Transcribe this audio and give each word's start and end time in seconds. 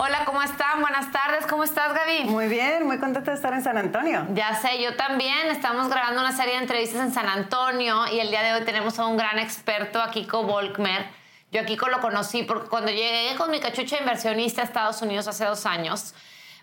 Hola, 0.00 0.24
¿cómo 0.24 0.40
están? 0.42 0.80
Buenas 0.80 1.10
tardes, 1.10 1.44
¿cómo 1.48 1.64
estás, 1.64 1.92
Gaby? 1.92 2.26
Muy 2.26 2.46
bien, 2.46 2.86
muy 2.86 3.00
contenta 3.00 3.32
de 3.32 3.36
estar 3.36 3.52
en 3.52 3.64
San 3.64 3.76
Antonio. 3.76 4.28
Ya 4.32 4.54
sé, 4.54 4.80
yo 4.80 4.94
también. 4.94 5.48
Estamos 5.48 5.88
grabando 5.88 6.20
una 6.20 6.30
serie 6.30 6.52
de 6.52 6.60
entrevistas 6.60 7.00
en 7.00 7.12
San 7.12 7.26
Antonio 7.26 8.06
y 8.06 8.20
el 8.20 8.30
día 8.30 8.44
de 8.44 8.52
hoy 8.52 8.64
tenemos 8.64 8.96
a 9.00 9.06
un 9.06 9.16
gran 9.16 9.40
experto, 9.40 10.00
a 10.00 10.12
Kiko 10.12 10.44
Volkmer. 10.44 11.04
Yo 11.50 11.62
a 11.62 11.64
Kiko 11.64 11.88
lo 11.88 11.98
conocí 11.98 12.44
porque 12.44 12.68
cuando 12.68 12.92
llegué 12.92 13.34
con 13.36 13.50
mi 13.50 13.58
cachucha 13.58 13.98
inversionista 13.98 14.62
a 14.62 14.66
Estados 14.66 15.02
Unidos 15.02 15.26
hace 15.26 15.44
dos 15.44 15.66
años, 15.66 16.14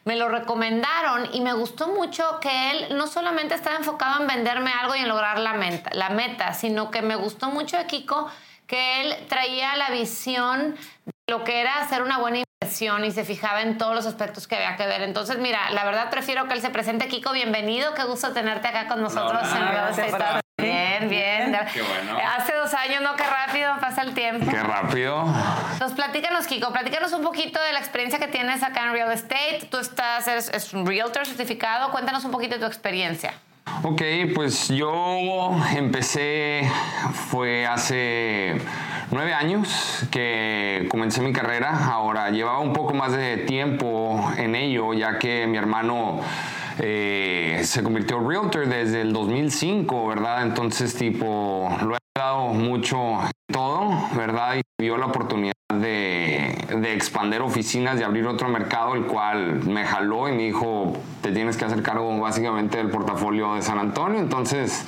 me 0.06 0.16
lo 0.16 0.30
recomendaron 0.30 1.28
y 1.34 1.42
me 1.42 1.52
gustó 1.52 1.90
mucho 1.90 2.40
que 2.40 2.72
él 2.72 2.96
no 2.96 3.06
solamente 3.06 3.54
estaba 3.54 3.76
enfocado 3.76 4.22
en 4.22 4.28
venderme 4.28 4.72
algo 4.72 4.96
y 4.96 5.00
en 5.00 5.10
lograr 5.10 5.40
la 5.40 5.56
meta, 5.56 5.90
la 5.94 6.08
meta 6.08 6.54
sino 6.54 6.90
que 6.90 7.02
me 7.02 7.18
gustó 7.18 7.50
mucho 7.50 7.76
de 7.76 7.86
Kiko 7.86 8.32
que 8.66 9.02
él 9.02 9.28
traía 9.28 9.76
la 9.76 9.90
visión 9.90 10.76
de 11.06 11.12
lo 11.28 11.44
que 11.44 11.60
era 11.60 11.82
hacer 11.82 12.02
una 12.02 12.18
buena 12.18 12.45
y 12.82 13.12
se 13.12 13.24
fijaba 13.24 13.62
en 13.62 13.78
todos 13.78 13.96
los 13.96 14.06
aspectos 14.06 14.48
que 14.48 14.56
había 14.56 14.76
que 14.76 14.86
ver. 14.86 15.02
Entonces, 15.02 15.38
mira, 15.38 15.70
la 15.72 15.86
verdad 15.86 16.10
prefiero 16.10 16.48
que 16.48 16.56
él 16.56 16.62
se 16.62 16.70
presente. 16.70 17.08
Kiko, 17.08 17.32
bienvenido. 17.32 17.94
Qué 17.94 18.04
gusto 18.04 18.34
tenerte 18.34 18.68
acá 18.68 18.88
con 18.88 19.02
nosotros. 19.02 19.42
Bien, 20.58 21.08
bien. 21.10 21.58
Qué 21.74 21.82
bueno. 21.82 22.18
Hace 22.38 22.54
dos 22.54 22.74
años, 22.74 23.02
¿no? 23.02 23.16
Qué 23.16 23.24
rápido 23.24 23.74
pasa 23.80 24.02
el 24.02 24.14
tiempo. 24.14 24.50
Qué 24.50 24.62
rápido. 24.62 25.26
Entonces, 25.74 25.96
platícanos, 25.96 26.48
Kiko, 26.48 26.74
platícanos 26.74 27.14
un 27.14 27.24
poquito 27.24 27.62
de 27.62 27.72
la 27.72 27.80
experiencia 27.80 28.20
que 28.20 28.28
tienes 28.28 28.62
acá 28.62 28.84
en 28.84 28.92
Real 28.92 29.12
Estate. 29.12 29.68
Tú 29.72 29.78
estás, 29.78 30.28
eres, 30.28 30.50
es 30.50 30.74
un 30.74 30.86
realtor 30.86 31.26
certificado. 31.26 31.92
Cuéntanos 31.92 32.26
un 32.26 32.32
poquito 32.32 32.56
de 32.56 32.60
tu 32.60 32.66
experiencia. 32.66 33.34
Ok, 33.88 34.02
pues 34.34 34.70
yo 34.70 35.56
empecé, 35.76 36.70
fue 37.30 37.66
hace 37.66 38.58
nueve 39.12 39.34
años 39.34 40.08
que 40.12 40.88
comencé 40.90 41.22
mi 41.22 41.34
carrera. 41.34 41.92
Ahora 41.92 42.30
llevaba 42.30 42.60
un 42.60 42.74
poco 42.74 42.94
más 42.94 43.12
de 43.12 43.38
tiempo 43.38 44.32
en 44.38 44.56
ello, 44.56 44.94
ya 44.94 45.20
que 45.20 45.48
mi 45.48 45.58
hermano 45.58 46.20
eh, 46.80 47.62
se 47.64 47.84
convirtió 47.84 48.18
en 48.18 48.30
realtor 48.30 48.68
desde 48.68 49.02
el 49.02 49.14
2005, 49.14 50.08
¿verdad? 50.08 50.44
Entonces, 50.44 50.96
tipo, 50.96 51.70
lo 51.82 51.96
he 51.96 52.00
dado 52.18 52.48
mucho 52.48 53.20
todo, 53.52 53.92
¿verdad? 54.16 54.58
Y 54.58 54.62
vio 54.82 54.98
la 54.98 55.06
oportunidad 55.06 55.54
de, 55.74 56.58
de 56.70 56.94
expandir 56.94 57.42
oficinas 57.42 58.00
y 58.00 58.04
abrir 58.04 58.28
otro 58.28 58.50
mercado, 58.50 58.96
el 58.96 59.06
cual 59.06 59.64
me 59.64 59.86
jaló 59.86 60.28
y 60.28 60.34
me 60.34 60.44
dijo, 60.44 60.98
te 61.22 61.32
tienes 61.32 61.58
que 61.58 61.66
hacer 61.66 61.82
cargo 61.82 62.20
básicamente 62.20 62.78
del 62.78 62.90
portafolio 62.90 63.56
de 63.56 63.62
San 63.62 63.80
Antonio. 63.80 64.20
Entonces... 64.20 64.86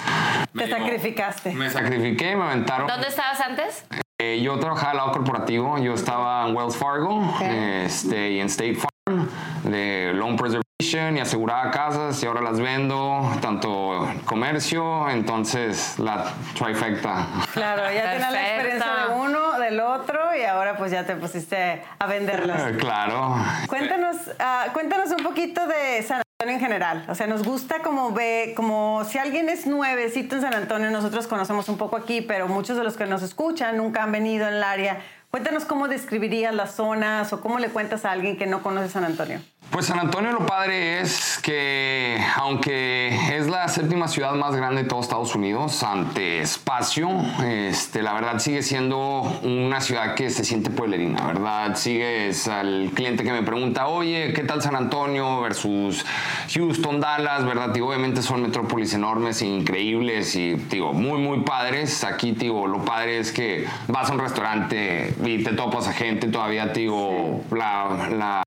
Te 0.55 0.67
sacrificaste. 0.69 1.53
Me 1.53 1.69
sacrifiqué, 1.69 2.35
me 2.35 2.43
aventaron. 2.43 2.87
¿Dónde 2.87 3.07
estabas 3.07 3.39
antes? 3.41 3.85
Eh, 4.19 4.41
yo 4.41 4.57
trabajaba 4.59 4.91
al 4.91 4.97
lado 4.97 5.11
corporativo, 5.11 5.77
yo 5.77 5.93
estaba 5.93 6.47
en 6.47 6.55
Wells 6.55 6.75
Fargo 6.75 7.21
este, 7.39 8.31
y 8.31 8.39
en 8.39 8.47
State 8.47 8.75
Farm 8.75 9.29
de 9.63 10.11
Loan 10.15 10.35
Preservation 10.35 10.66
y 10.79 11.19
aseguraba 11.19 11.71
casas 11.71 12.21
y 12.21 12.27
ahora 12.27 12.39
las 12.39 12.59
vendo, 12.59 13.27
tanto 13.41 14.07
comercio, 14.25 15.09
entonces 15.09 15.97
la 15.97 16.31
trifecta. 16.55 17.25
Claro, 17.51 17.91
ya 17.91 18.11
tienes 18.11 18.31
la 18.31 18.47
experiencia 18.47 18.93
de 19.07 19.15
uno, 19.15 19.59
del 19.59 19.79
otro 19.79 20.35
y 20.39 20.43
ahora 20.43 20.77
pues 20.77 20.91
ya 20.91 21.03
te 21.03 21.15
pusiste 21.15 21.81
a 21.97 22.05
venderlas. 22.05 22.73
Claro. 22.77 23.35
Cuéntanos, 23.67 24.17
uh, 24.27 24.71
cuéntanos 24.71 25.09
un 25.09 25.23
poquito 25.23 25.65
de 25.65 26.03
San 26.03 26.21
en 26.39 26.59
general. 26.59 27.05
O 27.09 27.15
sea, 27.15 27.25
nos 27.25 27.41
gusta 27.41 27.81
como 27.81 28.11
ve, 28.11 28.53
como 28.55 29.03
si 29.03 29.17
alguien 29.17 29.49
es 29.49 29.65
nuevecito 29.65 30.35
en 30.35 30.41
San 30.43 30.53
Antonio, 30.53 30.91
nosotros 30.91 31.25
conocemos 31.25 31.69
un 31.69 31.79
poco 31.79 31.97
aquí, 31.97 32.21
pero 32.21 32.47
muchos 32.47 32.77
de 32.77 32.83
los 32.83 32.95
que 32.95 33.07
nos 33.07 33.23
escuchan 33.23 33.77
nunca 33.77 34.03
han 34.03 34.11
venido 34.11 34.47
en 34.47 34.53
el 34.53 34.63
área. 34.63 34.99
Cuéntanos 35.31 35.65
cómo 35.65 35.87
describirías 35.87 36.53
las 36.53 36.75
zonas 36.75 37.33
o 37.33 37.41
cómo 37.41 37.57
le 37.57 37.69
cuentas 37.69 38.05
a 38.05 38.11
alguien 38.11 38.37
que 38.37 38.45
no 38.45 38.61
conoce 38.61 38.89
San 38.89 39.03
Antonio. 39.03 39.41
Pues 39.71 39.87
San 39.87 39.99
Antonio 39.99 40.31
lo 40.31 40.45
padre 40.45 41.01
es 41.01 41.39
que 41.43 42.17
aunque 42.37 43.09
es 43.35 43.47
la 43.47 43.67
séptima 43.67 44.07
ciudad 44.07 44.33
más 44.33 44.55
grande 44.55 44.83
de 44.83 44.89
todos 44.89 45.05
Estados 45.05 45.35
Unidos 45.35 45.83
ante 45.83 46.39
espacio, 46.39 47.09
este, 47.45 48.01
la 48.01 48.13
verdad 48.13 48.39
sigue 48.39 48.63
siendo 48.63 49.21
una 49.43 49.81
ciudad 49.81 50.15
que 50.15 50.29
se 50.29 50.45
siente 50.45 50.69
pueblerina, 50.69 51.27
¿verdad? 51.27 51.75
Sigues 51.75 52.47
al 52.47 52.91
cliente 52.95 53.25
que 53.25 53.31
me 53.33 53.43
pregunta, 53.43 53.87
oye, 53.87 54.31
¿qué 54.33 54.43
tal 54.43 54.61
San 54.61 54.75
Antonio 54.75 55.41
versus 55.41 56.05
Houston, 56.53 57.01
Dallas, 57.01 57.45
¿verdad? 57.45 57.69
Obviamente 57.81 58.21
son 58.21 58.43
metrópolis 58.43 58.93
enormes 58.93 59.41
e 59.41 59.47
increíbles 59.47 60.35
y 60.37 60.53
digo, 60.53 60.93
muy, 60.93 61.19
muy 61.19 61.41
padres. 61.41 62.05
Aquí, 62.05 62.31
digo, 62.31 62.67
lo 62.67 62.85
padre 62.85 63.19
es 63.19 63.33
que 63.33 63.65
vas 63.89 64.09
a 64.09 64.13
un 64.13 64.19
restaurante 64.19 65.13
y 65.25 65.43
te 65.43 65.51
topas 65.51 65.89
a 65.89 65.93
gente, 65.93 66.27
todavía, 66.29 66.67
digo, 66.67 67.43
la, 67.51 68.09
la 68.09 68.43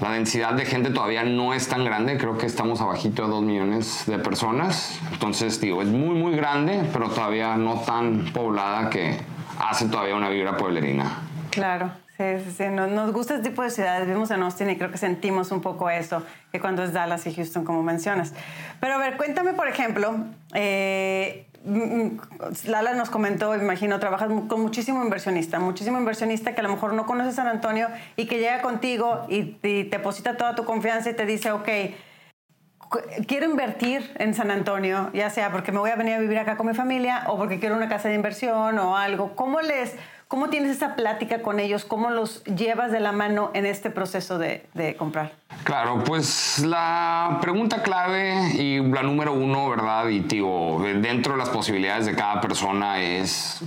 la 0.00 0.12
densidad 0.12 0.52
de 0.54 0.64
gente 0.66 0.90
todavía 0.90 1.24
no 1.24 1.54
es 1.54 1.68
tan 1.68 1.84
grande, 1.84 2.18
creo 2.18 2.36
que 2.36 2.46
estamos 2.46 2.80
abajito 2.80 3.22
de 3.22 3.28
2 3.28 3.42
millones 3.42 4.04
de 4.06 4.18
personas. 4.18 5.00
Entonces, 5.12 5.60
digo, 5.60 5.80
es 5.82 5.88
muy, 5.88 6.14
muy 6.14 6.36
grande, 6.36 6.82
pero 6.92 7.08
todavía 7.08 7.56
no 7.56 7.80
tan 7.80 8.26
poblada 8.32 8.90
que 8.90 9.18
hace 9.58 9.88
todavía 9.88 10.14
una 10.14 10.28
vibra 10.28 10.56
pueblerina. 10.56 11.22
Claro. 11.50 11.90
Sí, 12.16 12.24
sí, 12.44 12.54
sí. 12.56 12.64
Nos, 12.68 13.12
gusta 13.12 13.34
este 13.34 13.50
tipo 13.50 13.62
de 13.62 13.70
ciudades. 13.70 14.06
Vivimos 14.06 14.30
en 14.30 14.42
Austin 14.42 14.70
y 14.70 14.76
creo 14.76 14.90
que 14.90 14.96
sentimos 14.96 15.50
un 15.50 15.60
poco 15.60 15.90
eso, 15.90 16.22
que 16.50 16.60
cuando 16.60 16.82
es 16.82 16.94
Dallas 16.94 17.26
y 17.26 17.34
Houston, 17.34 17.64
como 17.64 17.82
mencionas. 17.82 18.32
Pero 18.80 18.94
a 18.94 18.98
ver, 18.98 19.18
cuéntame, 19.18 19.52
por 19.52 19.68
ejemplo, 19.68 20.16
eh, 20.54 21.46
Lala 22.66 22.94
nos 22.94 23.10
comentó, 23.10 23.50
me 23.50 23.56
imagino, 23.56 23.98
trabajas 23.98 24.28
con 24.48 24.60
muchísimo 24.60 25.02
inversionista, 25.02 25.58
muchísimo 25.58 25.98
inversionista 25.98 26.54
que 26.54 26.60
a 26.60 26.62
lo 26.62 26.68
mejor 26.68 26.92
no 26.92 27.06
conoce 27.06 27.32
San 27.32 27.48
Antonio 27.48 27.88
y 28.14 28.26
que 28.26 28.38
llega 28.38 28.62
contigo 28.62 29.26
y, 29.28 29.54
te 29.54 29.84
deposita 29.84 30.36
toda 30.36 30.54
tu 30.54 30.64
confianza 30.64 31.10
y 31.10 31.14
te 31.14 31.26
dice, 31.26 31.50
ok, 31.50 31.68
quiero 33.26 33.46
invertir 33.46 34.12
en 34.18 34.34
San 34.34 34.52
Antonio, 34.52 35.10
ya 35.12 35.28
sea 35.28 35.50
porque 35.50 35.72
me 35.72 35.78
voy 35.78 35.90
a 35.90 35.96
venir 35.96 36.14
a 36.14 36.18
vivir 36.20 36.38
acá 36.38 36.56
con 36.56 36.68
mi 36.68 36.74
familia 36.74 37.24
o 37.26 37.36
porque 37.36 37.58
quiero 37.58 37.74
una 37.74 37.88
casa 37.88 38.08
de 38.08 38.14
inversión 38.14 38.78
o 38.78 38.96
algo. 38.96 39.34
¿Cómo 39.34 39.60
les, 39.60 39.96
cómo 40.28 40.48
tienes 40.48 40.70
esa 40.70 40.96
plática 40.96 41.42
con 41.42 41.60
ellos? 41.60 41.84
¿Cómo 41.84 42.10
los 42.10 42.44
llevas 42.44 42.92
de 42.92 43.00
la 43.00 43.12
mano 43.12 43.50
en 43.54 43.66
este 43.66 43.90
proceso 43.90 44.38
de, 44.38 44.66
comprar? 44.98 45.32
Claro, 45.64 46.02
pues 46.04 46.60
la 46.60 47.38
pregunta 47.40 47.82
clave 47.82 48.52
y 48.54 48.80
la 48.80 49.02
número 49.02 49.32
uno, 49.32 49.68
¿verdad? 49.68 50.08
Y 50.08 50.20
digo, 50.20 50.82
dentro 50.82 51.32
de 51.32 51.38
las 51.38 51.48
posibilidades 51.50 52.06
de 52.06 52.14
cada 52.14 52.40
persona 52.40 53.00
es 53.00 53.60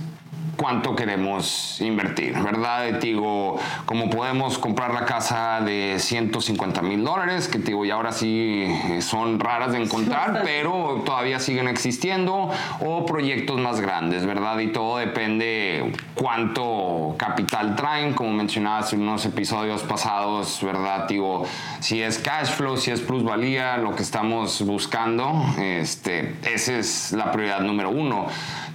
cuánto 0.60 0.94
queremos 0.94 1.80
invertir, 1.80 2.34
¿verdad? 2.34 2.92
Digo, 3.00 3.58
como 3.86 4.10
podemos 4.10 4.58
comprar 4.58 4.92
la 4.92 5.06
casa 5.06 5.62
de 5.62 5.96
150 5.98 6.82
mil 6.82 7.02
dólares, 7.02 7.48
que 7.48 7.56
digo, 7.60 7.86
y 7.86 7.90
ahora 7.90 8.12
sí 8.12 8.66
son 9.00 9.40
raras 9.40 9.72
de 9.72 9.82
encontrar, 9.82 10.42
pero 10.44 11.02
todavía 11.06 11.38
siguen 11.38 11.66
existiendo, 11.66 12.50
o 12.80 13.06
proyectos 13.06 13.58
más 13.58 13.80
grandes, 13.80 14.26
¿verdad? 14.26 14.58
Y 14.58 14.66
todo 14.66 14.98
depende 14.98 15.94
cuánto 16.14 17.14
capital 17.16 17.74
traen, 17.74 18.12
como 18.12 18.30
mencionabas 18.34 18.92
en 18.92 19.00
unos 19.00 19.24
episodios 19.24 19.82
pasados, 19.84 20.60
¿verdad? 20.62 21.08
Digo, 21.08 21.46
si 21.80 22.02
es 22.02 22.18
cash 22.18 22.48
flow, 22.48 22.76
si 22.76 22.90
es 22.90 23.00
plusvalía, 23.00 23.78
lo 23.78 23.96
que 23.96 24.02
estamos 24.02 24.60
buscando, 24.66 25.42
este, 25.58 26.36
esa 26.42 26.76
es 26.76 27.12
la 27.12 27.32
prioridad 27.32 27.62
número 27.62 27.88
uno 27.88 28.26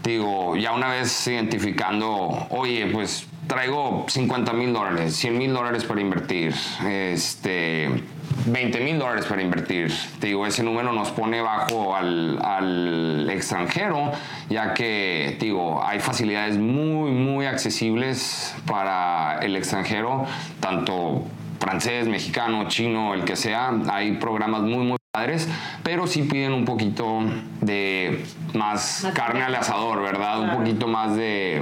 digo, 0.05 0.55
ya 0.55 0.71
una 0.71 0.89
vez 0.89 1.27
identificando, 1.27 2.47
oye, 2.51 2.87
pues 2.93 3.27
traigo 3.47 4.05
50 4.07 4.53
mil 4.53 4.73
dólares, 4.73 5.15
100 5.15 5.37
mil 5.37 5.53
dólares 5.53 5.83
para 5.83 6.01
invertir, 6.01 6.53
este, 6.85 7.89
20 8.45 8.79
mil 8.81 8.99
dólares 8.99 9.25
para 9.25 9.41
invertir. 9.41 9.91
digo, 10.21 10.45
ese 10.45 10.63
número 10.63 10.93
nos 10.93 11.09
pone 11.11 11.41
bajo 11.41 11.95
al, 11.95 12.39
al, 12.43 13.29
extranjero, 13.29 14.11
ya 14.49 14.73
que, 14.73 15.37
digo, 15.39 15.83
hay 15.83 15.99
facilidades 15.99 16.57
muy, 16.57 17.11
muy 17.11 17.45
accesibles 17.45 18.55
para 18.67 19.39
el 19.39 19.55
extranjero, 19.55 20.25
tanto 20.59 21.23
francés, 21.59 22.07
mexicano, 22.07 22.67
chino, 22.67 23.13
el 23.13 23.23
que 23.23 23.35
sea. 23.35 23.73
Hay 23.89 24.13
programas 24.13 24.61
muy, 24.61 24.85
muy 24.85 24.97
padres, 25.15 25.47
pero 25.81 26.07
sí 26.07 26.23
piden 26.23 26.51
un 26.51 26.65
poquito 26.65 27.21
de 27.61 28.25
más 28.53 29.07
carne 29.13 29.43
al 29.43 29.55
asador, 29.55 30.01
¿verdad? 30.01 30.41
Un 30.41 30.49
poquito 30.51 30.87
más 30.87 31.15
de 31.15 31.61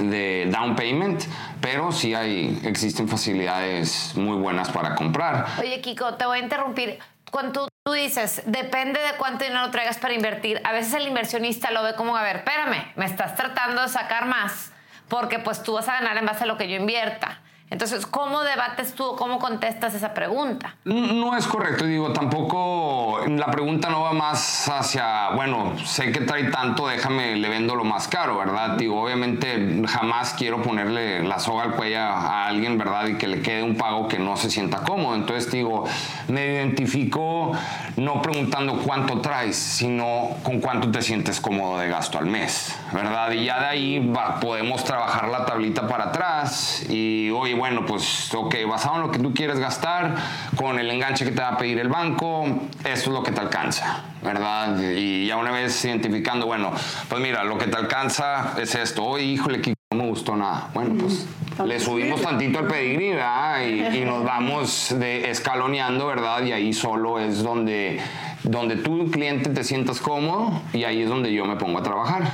de 0.00 0.48
down 0.50 0.74
payment, 0.74 1.22
pero 1.60 1.92
sí 1.92 2.14
hay, 2.14 2.58
existen 2.64 3.08
facilidades 3.08 4.12
muy 4.16 4.38
buenas 4.38 4.70
para 4.70 4.94
comprar. 4.94 5.46
Oye, 5.60 5.82
Kiko, 5.82 6.14
te 6.14 6.24
voy 6.24 6.38
a 6.38 6.42
interrumpir. 6.42 6.98
Cuando 7.30 7.68
tú, 7.84 7.92
dices, 7.92 8.42
depende 8.46 9.00
de 9.00 9.18
cuánto 9.18 9.44
dinero 9.44 9.70
traigas 9.70 9.98
para 9.98 10.14
invertir, 10.14 10.62
a 10.64 10.72
veces 10.72 10.94
el 10.94 11.06
inversionista 11.06 11.70
lo 11.72 11.82
ve 11.82 11.94
como, 11.94 12.16
a 12.16 12.22
ver, 12.22 12.36
espérame, 12.36 12.92
me 12.96 13.04
estás 13.04 13.36
tratando 13.36 13.82
de 13.82 13.88
sacar 13.88 14.24
más, 14.24 14.72
porque 15.08 15.38
pues 15.38 15.62
tú 15.62 15.74
vas 15.74 15.88
a 15.88 15.94
ganar 15.94 16.16
en 16.16 16.24
base 16.24 16.44
a 16.44 16.46
lo 16.46 16.56
que 16.56 16.70
yo 16.70 16.76
invierta. 16.76 17.40
Entonces, 17.72 18.04
¿cómo 18.04 18.42
debates 18.42 18.94
tú, 18.94 19.16
cómo 19.16 19.38
contestas 19.38 19.94
esa 19.94 20.12
pregunta? 20.12 20.76
No 20.84 21.34
es 21.34 21.46
correcto, 21.46 21.86
digo, 21.86 22.12
tampoco 22.12 23.20
la 23.26 23.46
pregunta 23.46 23.88
no 23.88 24.02
va 24.02 24.12
más 24.12 24.68
hacia, 24.68 25.30
bueno, 25.30 25.72
sé 25.82 26.12
que 26.12 26.20
trae 26.20 26.50
tanto, 26.50 26.86
déjame, 26.86 27.34
le 27.36 27.48
vendo 27.48 27.74
lo 27.74 27.84
más 27.84 28.08
caro, 28.08 28.36
¿verdad? 28.36 28.76
Digo, 28.76 29.02
obviamente 29.02 29.82
jamás 29.88 30.34
quiero 30.34 30.60
ponerle 30.60 31.24
la 31.24 31.38
soga 31.38 31.62
al 31.62 31.72
cuello 31.72 31.98
a 31.98 32.46
alguien, 32.46 32.76
¿verdad? 32.76 33.06
Y 33.06 33.16
que 33.16 33.26
le 33.26 33.40
quede 33.40 33.62
un 33.62 33.76
pago 33.76 34.06
que 34.06 34.18
no 34.18 34.36
se 34.36 34.50
sienta 34.50 34.82
cómodo. 34.82 35.14
Entonces, 35.14 35.50
digo, 35.50 35.84
me 36.28 36.44
identifico 36.52 37.52
no 37.96 38.20
preguntando 38.20 38.80
cuánto 38.84 39.22
traes, 39.22 39.56
sino 39.56 40.28
con 40.42 40.60
cuánto 40.60 40.90
te 40.90 41.00
sientes 41.00 41.40
cómodo 41.40 41.78
de 41.78 41.88
gasto 41.88 42.18
al 42.18 42.26
mes, 42.26 42.78
¿verdad? 42.92 43.30
Y 43.32 43.46
ya 43.46 43.60
de 43.60 43.66
ahí 43.66 44.12
podemos 44.42 44.84
trabajar 44.84 45.28
la 45.28 45.46
tablita 45.46 45.88
para 45.88 46.04
atrás 46.04 46.84
y, 46.90 47.30
oye, 47.30 47.61
bueno, 47.62 47.86
pues, 47.86 48.34
ok, 48.34 48.56
basado 48.68 48.96
en 48.96 49.02
lo 49.02 49.12
que 49.12 49.20
tú 49.20 49.32
quieres 49.32 49.60
gastar, 49.60 50.16
con 50.56 50.80
el 50.80 50.90
enganche 50.90 51.24
que 51.24 51.30
te 51.30 51.42
va 51.42 51.50
a 51.50 51.56
pedir 51.56 51.78
el 51.78 51.86
banco, 51.86 52.44
esto 52.82 53.10
es 53.10 53.14
lo 53.14 53.22
que 53.22 53.30
te 53.30 53.40
alcanza, 53.40 54.02
¿verdad? 54.20 54.76
Y 54.80 55.28
ya 55.28 55.36
una 55.36 55.52
vez 55.52 55.84
identificando, 55.84 56.46
bueno, 56.46 56.72
pues 57.08 57.20
mira, 57.22 57.44
lo 57.44 57.58
que 57.58 57.68
te 57.68 57.76
alcanza 57.76 58.54
es 58.60 58.74
esto. 58.74 59.04
Oye, 59.04 59.26
híjole, 59.26 59.60
que 59.60 59.74
no 59.92 60.02
me 60.02 60.08
gustó 60.08 60.34
nada. 60.34 60.70
Bueno, 60.74 61.04
pues 61.04 61.24
le 61.64 61.78
subimos 61.78 62.20
tantito 62.20 62.58
al 62.58 62.66
pedigrí, 62.66 63.10
¿verdad? 63.10 63.60
Y, 63.64 63.98
y, 63.98 64.04
nos 64.04 64.24
vamos 64.24 64.96
de 64.98 65.30
escaloneando, 65.30 66.08
¿verdad? 66.08 66.42
Y 66.42 66.50
ahí 66.50 66.72
solo 66.72 67.20
es 67.20 67.44
donde, 67.44 68.00
donde 68.42 68.74
tú, 68.74 69.08
cliente, 69.08 69.50
te 69.50 69.62
sientas 69.62 70.00
cómodo 70.00 70.62
y 70.72 70.82
ahí 70.82 71.02
es 71.02 71.08
donde 71.08 71.32
yo 71.32 71.44
me 71.44 71.54
pongo 71.54 71.78
a 71.78 71.84
trabajar. 71.84 72.24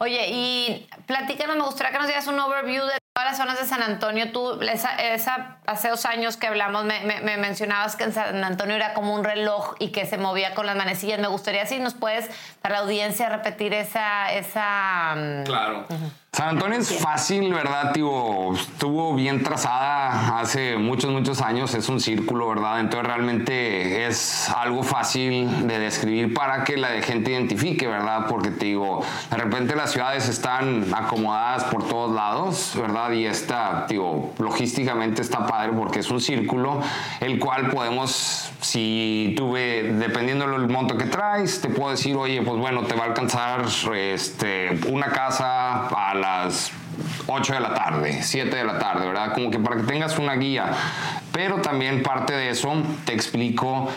Oye, 0.00 0.30
y 0.32 0.88
platícanos, 1.06 1.54
me 1.54 1.62
gustaría 1.62 1.92
que 1.92 1.98
nos 1.98 2.08
dieras 2.08 2.26
un 2.26 2.40
overview 2.40 2.84
de 2.86 2.98
todas 3.18 3.32
las 3.32 3.38
zonas 3.38 3.58
de 3.58 3.66
San 3.66 3.82
Antonio, 3.82 4.30
tú, 4.30 4.60
esa, 4.62 5.58
hace 5.66 5.88
dos 5.88 6.06
años 6.06 6.36
que 6.36 6.46
hablamos, 6.46 6.84
me, 6.84 7.36
mencionabas 7.36 7.96
que 7.96 8.04
en 8.04 8.12
San 8.12 8.44
Antonio 8.44 8.76
era 8.76 8.94
como 8.94 9.12
un 9.12 9.24
reloj 9.24 9.74
y 9.80 9.88
que 9.88 10.06
se 10.06 10.18
movía 10.18 10.54
con 10.54 10.66
las 10.66 10.76
manecillas. 10.76 11.18
Me 11.18 11.26
gustaría 11.26 11.66
si 11.66 11.80
nos 11.80 11.94
puedes, 11.94 12.30
para 12.62 12.76
la 12.76 12.80
audiencia, 12.82 13.28
repetir 13.28 13.74
esa... 13.74 14.32
esa 14.32 15.16
mm, 15.16 15.42
claro. 15.46 15.84
San 16.30 16.50
Antonio 16.50 16.78
es 16.78 16.92
fácil, 17.00 17.52
¿verdad? 17.52 17.92
Tío, 17.92 18.52
estuvo 18.52 19.14
bien 19.14 19.42
trazada 19.42 20.38
hace 20.38 20.76
muchos, 20.76 21.10
muchos 21.10 21.40
años. 21.40 21.74
Es 21.74 21.88
un 21.88 22.00
círculo, 22.00 22.48
¿verdad? 22.48 22.80
Entonces 22.80 23.06
realmente 23.08 24.06
es 24.06 24.48
algo 24.50 24.82
fácil 24.82 25.66
de 25.66 25.78
describir 25.78 26.34
para 26.34 26.64
que 26.64 26.76
la 26.76 27.00
gente 27.02 27.32
identifique, 27.32 27.88
¿verdad? 27.88 28.26
Porque 28.28 28.50
te 28.50 28.66
digo, 28.66 29.02
de 29.30 29.36
repente 29.36 29.74
las 29.74 29.90
ciudades 29.90 30.28
están 30.28 30.94
acomodadas 30.94 31.64
por 31.64 31.88
todos 31.88 32.14
lados, 32.14 32.72
¿verdad? 32.76 33.10
Y 33.12 33.24
esta, 33.24 33.86
digo, 33.88 34.32
logísticamente 34.38 35.22
está 35.22 35.46
padre 35.46 35.72
porque 35.72 36.00
es 36.00 36.10
un 36.10 36.20
círculo, 36.20 36.82
el 37.20 37.38
cual 37.40 37.70
podemos, 37.70 38.52
si 38.60 39.34
tuve, 39.36 39.94
dependiendo 39.94 40.46
del 40.48 40.68
monto 40.68 40.96
que 40.96 41.06
traes, 41.06 41.60
te 41.60 41.68
puedo 41.68 41.90
decir, 41.90 42.16
oye, 42.16 42.42
pues 42.42 42.58
bueno, 42.58 42.82
te 42.82 42.94
va 42.94 43.04
a 43.04 43.06
alcanzar 43.06 43.64
este, 43.94 44.78
una 44.88 45.06
casa 45.06 45.86
a 45.86 46.14
las 46.14 46.72
8 47.26 47.54
de 47.54 47.60
la 47.60 47.74
tarde, 47.74 48.22
7 48.22 48.54
de 48.54 48.64
la 48.64 48.78
tarde, 48.78 49.06
¿verdad? 49.06 49.32
Como 49.32 49.50
que 49.50 49.58
para 49.58 49.76
que 49.76 49.82
tengas 49.82 50.18
una 50.18 50.34
guía. 50.34 50.72
Pero 51.32 51.60
también 51.60 52.02
parte 52.02 52.32
de 52.32 52.50
eso 52.50 52.72
te 53.04 53.12
explico 53.12 53.88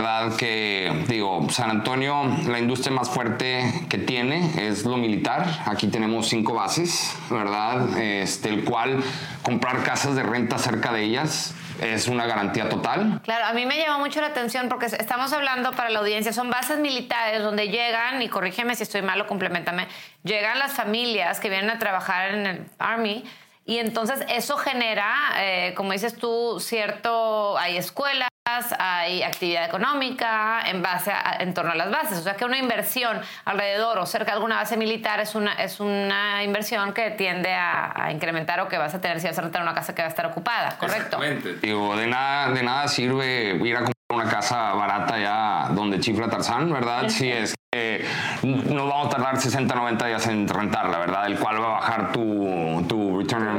verdad 0.00 0.36
que 0.36 1.04
digo 1.08 1.48
San 1.50 1.70
Antonio 1.70 2.22
la 2.46 2.60
industria 2.60 2.94
más 2.94 3.10
fuerte 3.10 3.86
que 3.88 3.98
tiene 3.98 4.68
es 4.68 4.84
lo 4.84 4.96
militar 4.96 5.64
aquí 5.66 5.88
tenemos 5.88 6.28
cinco 6.28 6.54
bases 6.54 7.16
verdad 7.28 7.98
este 7.98 8.48
el 8.50 8.62
cual 8.62 9.02
comprar 9.42 9.82
casas 9.82 10.14
de 10.14 10.22
renta 10.22 10.56
cerca 10.58 10.92
de 10.92 11.02
ellas 11.02 11.52
es 11.80 12.08
una 12.08 12.26
garantía 12.26 12.68
total. 12.68 13.20
Claro, 13.24 13.46
a 13.46 13.52
mí 13.52 13.66
me 13.66 13.78
llama 13.78 13.98
mucho 13.98 14.20
la 14.20 14.28
atención 14.28 14.68
porque 14.68 14.86
estamos 14.86 15.32
hablando 15.32 15.72
para 15.72 15.90
la 15.90 16.00
audiencia, 16.00 16.32
son 16.32 16.50
bases 16.50 16.78
militares 16.78 17.42
donde 17.42 17.68
llegan, 17.68 18.20
y 18.22 18.28
corrígeme 18.28 18.74
si 18.74 18.82
estoy 18.82 19.02
mal 19.02 19.20
o 19.20 19.26
complementame, 19.26 19.88
llegan 20.22 20.58
las 20.58 20.72
familias 20.72 21.40
que 21.40 21.48
vienen 21.48 21.70
a 21.70 21.78
trabajar 21.78 22.34
en 22.34 22.46
el 22.46 22.66
Army. 22.78 23.24
Y 23.64 23.78
entonces 23.78 24.20
eso 24.30 24.56
genera, 24.56 25.14
eh, 25.36 25.74
como 25.76 25.92
dices 25.92 26.16
tú, 26.16 26.58
cierto, 26.58 27.58
hay 27.58 27.76
escuelas, 27.76 28.30
hay 28.78 29.22
actividad 29.22 29.64
económica 29.64 30.62
en 30.66 30.82
base 30.82 31.12
en 31.38 31.54
torno 31.54 31.72
a 31.72 31.74
las 31.74 31.90
bases. 31.90 32.18
O 32.18 32.22
sea 32.22 32.34
que 32.34 32.44
una 32.44 32.58
inversión 32.58 33.20
alrededor 33.44 33.98
o 33.98 34.06
cerca 34.06 34.26
de 34.26 34.32
alguna 34.32 34.56
base 34.56 34.76
militar 34.76 35.20
es 35.20 35.34
una, 35.34 35.54
es 35.54 35.80
una 35.80 36.42
inversión 36.42 36.92
que 36.92 37.10
tiende 37.10 37.52
a, 37.54 38.10
incrementar 38.12 38.60
o 38.60 38.68
que 38.68 38.78
vas 38.78 38.94
a 38.94 39.00
tener 39.00 39.20
si 39.20 39.26
vas 39.26 39.38
a 39.38 39.42
rentar 39.42 39.62
una 39.62 39.74
casa 39.74 39.94
que 39.94 40.02
va 40.02 40.06
a 40.06 40.10
estar 40.10 40.26
ocupada, 40.26 40.76
¿correcto? 40.78 41.22
Exactamente. 41.22 41.66
Digo, 41.66 41.96
de 41.96 42.06
nada, 42.06 42.50
de 42.50 42.62
nada 42.62 42.88
sirve 42.88 43.56
ir 43.56 43.76
a 43.76 43.78
comprar 43.80 43.94
una 44.10 44.24
casa 44.24 44.72
barata 44.72 45.18
ya 45.18 45.68
donde 45.74 46.00
chifla 46.00 46.28
Tarzán, 46.28 46.72
¿verdad? 46.72 47.08
Si 47.08 47.30
es 47.30 47.54
que 47.70 48.06
nos 48.42 48.88
vamos 48.88 49.06
a 49.08 49.10
tardar 49.10 49.38
60, 49.38 49.74
90 49.74 50.06
días 50.06 50.26
en 50.28 50.48
rentarla, 50.48 50.98
¿verdad? 50.98 51.26
El 51.26 51.38
cual 51.38 51.60
va 51.60 51.66
a 51.66 51.80
bajar 51.80 52.12
tu, 52.12 52.86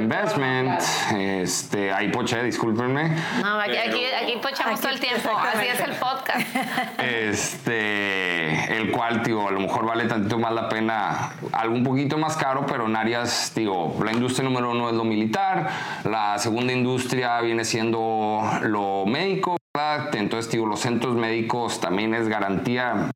investment. 0.09 0.81
Este, 1.13 1.93
ahí 1.93 2.09
poché, 2.09 2.43
discúlpenme. 2.43 3.15
No, 3.41 3.59
aquí, 3.59 3.77
aquí, 3.77 4.37
pochamos 4.41 4.81
todo 4.81 4.91
el 4.91 4.99
tiempo, 4.99 5.29
así 5.37 5.67
es 5.67 5.79
el 5.79 5.91
podcast. 5.91 6.47
Este, 6.97 8.75
el 8.75 8.91
cual, 8.91 9.21
digo, 9.23 9.47
a 9.47 9.51
lo 9.51 9.59
mejor 9.59 9.85
vale 9.85 10.05
tantito 10.05 10.39
más 10.39 10.53
la 10.53 10.67
pena, 10.67 11.33
algo 11.51 11.75
un 11.75 11.83
poquito 11.83 12.17
más 12.17 12.35
caro, 12.37 12.65
pero 12.65 12.87
en 12.87 12.95
áreas, 12.95 13.53
digo, 13.55 13.95
la 14.03 14.11
industria 14.11 14.49
número 14.49 14.71
uno 14.71 14.89
es 14.89 14.95
lo 14.95 15.03
militar, 15.03 15.69
la 16.03 16.37
segunda 16.39 16.73
industria 16.73 17.39
viene 17.41 17.63
siendo 17.63 18.41
lo 18.63 19.05
médico, 19.05 19.58
entonces, 20.13 20.51
digo, 20.51 20.65
los 20.65 20.79
centros 20.79 21.15
médicos 21.15 21.79
también 21.79 22.13
es 22.13 22.27
garantía. 22.27 23.11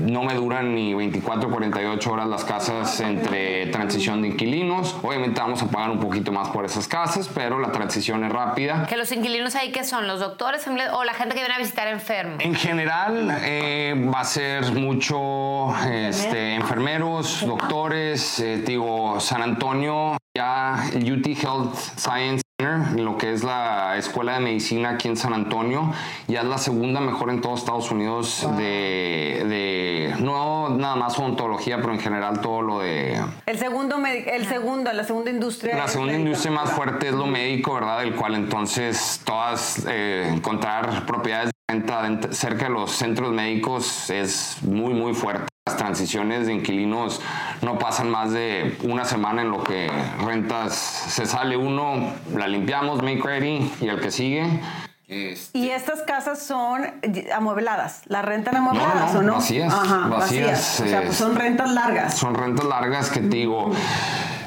no 0.00 0.22
me 0.22 0.34
duran 0.34 0.74
ni 0.74 0.94
24 0.94 1.50
48 1.50 2.12
horas 2.12 2.28
las 2.28 2.44
casas 2.44 3.00
entre 3.00 3.66
transición 3.66 4.22
de 4.22 4.28
inquilinos. 4.28 4.96
Obviamente 5.02 5.40
vamos 5.40 5.62
a 5.62 5.66
pagar 5.68 5.90
un 5.90 6.00
poquito 6.00 6.32
más 6.32 6.48
por 6.48 6.64
esas 6.64 6.86
casas, 6.88 7.28
pero 7.34 7.58
la 7.58 7.72
transición 7.72 8.24
es 8.24 8.32
rápida. 8.32 8.86
¿Que 8.86 8.96
los 8.96 9.10
inquilinos 9.12 9.54
ahí 9.54 9.72
qué 9.72 9.84
son? 9.84 10.06
¿Los 10.06 10.20
doctores 10.20 10.66
o 10.92 11.04
la 11.04 11.14
gente 11.14 11.34
que 11.34 11.40
viene 11.40 11.54
a 11.54 11.58
visitar 11.58 11.88
enfermos? 11.88 12.44
En 12.44 12.54
general 12.54 13.38
eh, 13.42 13.94
va 14.12 14.20
a 14.20 14.24
ser 14.24 14.72
mucho 14.72 15.74
este, 15.86 16.54
enfermeros, 16.54 17.44
doctores. 17.46 18.40
Eh, 18.40 18.62
digo, 18.64 19.20
San 19.20 19.42
Antonio, 19.42 20.16
ya 20.36 20.84
UT 20.94 21.26
Health 21.26 21.74
Science 21.96 22.47
lo 22.96 23.16
que 23.16 23.32
es 23.32 23.44
la 23.44 23.96
Escuela 23.98 24.34
de 24.34 24.40
Medicina 24.40 24.90
aquí 24.90 25.06
en 25.06 25.16
San 25.16 25.32
Antonio. 25.32 25.92
Ya 26.26 26.40
es 26.40 26.46
la 26.46 26.58
segunda 26.58 26.98
mejor 27.00 27.30
en 27.30 27.40
todos 27.40 27.60
Estados 27.60 27.92
Unidos 27.92 28.48
de, 28.56 30.12
no 30.18 30.70
nada 30.70 30.96
más 30.96 31.16
odontología, 31.20 31.76
pero 31.76 31.92
en 31.92 32.00
general 32.00 32.40
todo 32.40 32.62
lo 32.62 32.80
de... 32.80 33.22
El 33.46 33.58
segundo, 33.58 33.96
el 34.04 34.46
segundo 34.46 34.92
la 34.92 35.04
segunda 35.04 35.30
industria. 35.30 35.76
La 35.76 35.86
segunda 35.86 36.14
industria 36.14 36.50
más 36.50 36.72
fuerte 36.72 37.06
es 37.06 37.14
lo 37.14 37.26
médico, 37.26 37.74
¿verdad? 37.74 38.02
El 38.02 38.16
cual 38.16 38.34
entonces 38.34 39.20
todas, 39.24 39.86
eh, 39.88 40.28
encontrar 40.28 41.06
propiedades 41.06 41.52
de 41.68 41.74
renta 41.74 42.32
cerca 42.32 42.64
de 42.64 42.70
los 42.70 42.90
centros 42.90 43.32
médicos 43.32 44.10
es 44.10 44.56
muy, 44.62 44.94
muy 44.94 45.14
fuerte 45.14 45.46
las 45.68 45.76
transiciones 45.76 46.46
de 46.46 46.54
inquilinos 46.54 47.20
no 47.60 47.78
pasan 47.78 48.10
más 48.10 48.32
de 48.32 48.78
una 48.84 49.04
semana 49.04 49.42
en 49.42 49.50
lo 49.50 49.62
que 49.62 49.90
rentas 50.24 50.72
se 50.74 51.26
sale 51.26 51.58
uno, 51.58 52.10
la 52.34 52.48
limpiamos, 52.48 53.02
make 53.02 53.20
ready 53.22 53.70
y 53.82 53.88
el 53.88 54.00
que 54.00 54.10
sigue. 54.10 54.62
Este 55.08 55.58
y 55.58 55.68
estas 55.68 56.00
casas 56.04 56.42
son 56.42 56.86
amuebladas, 57.34 58.00
¿la 58.06 58.22
rentan 58.22 58.56
amuebladas 58.56 59.14
o 59.14 59.22
no? 59.22 59.34
Vacías, 59.34 59.74
vacías. 60.08 60.80
O 60.80 60.86
sea, 60.86 61.02
pues 61.02 61.16
son 61.16 61.36
rentas 61.36 61.70
largas. 61.70 62.16
Son 62.16 62.34
rentas 62.34 62.64
largas 62.64 63.10
que 63.10 63.20
te 63.20 63.36
digo, 63.36 63.70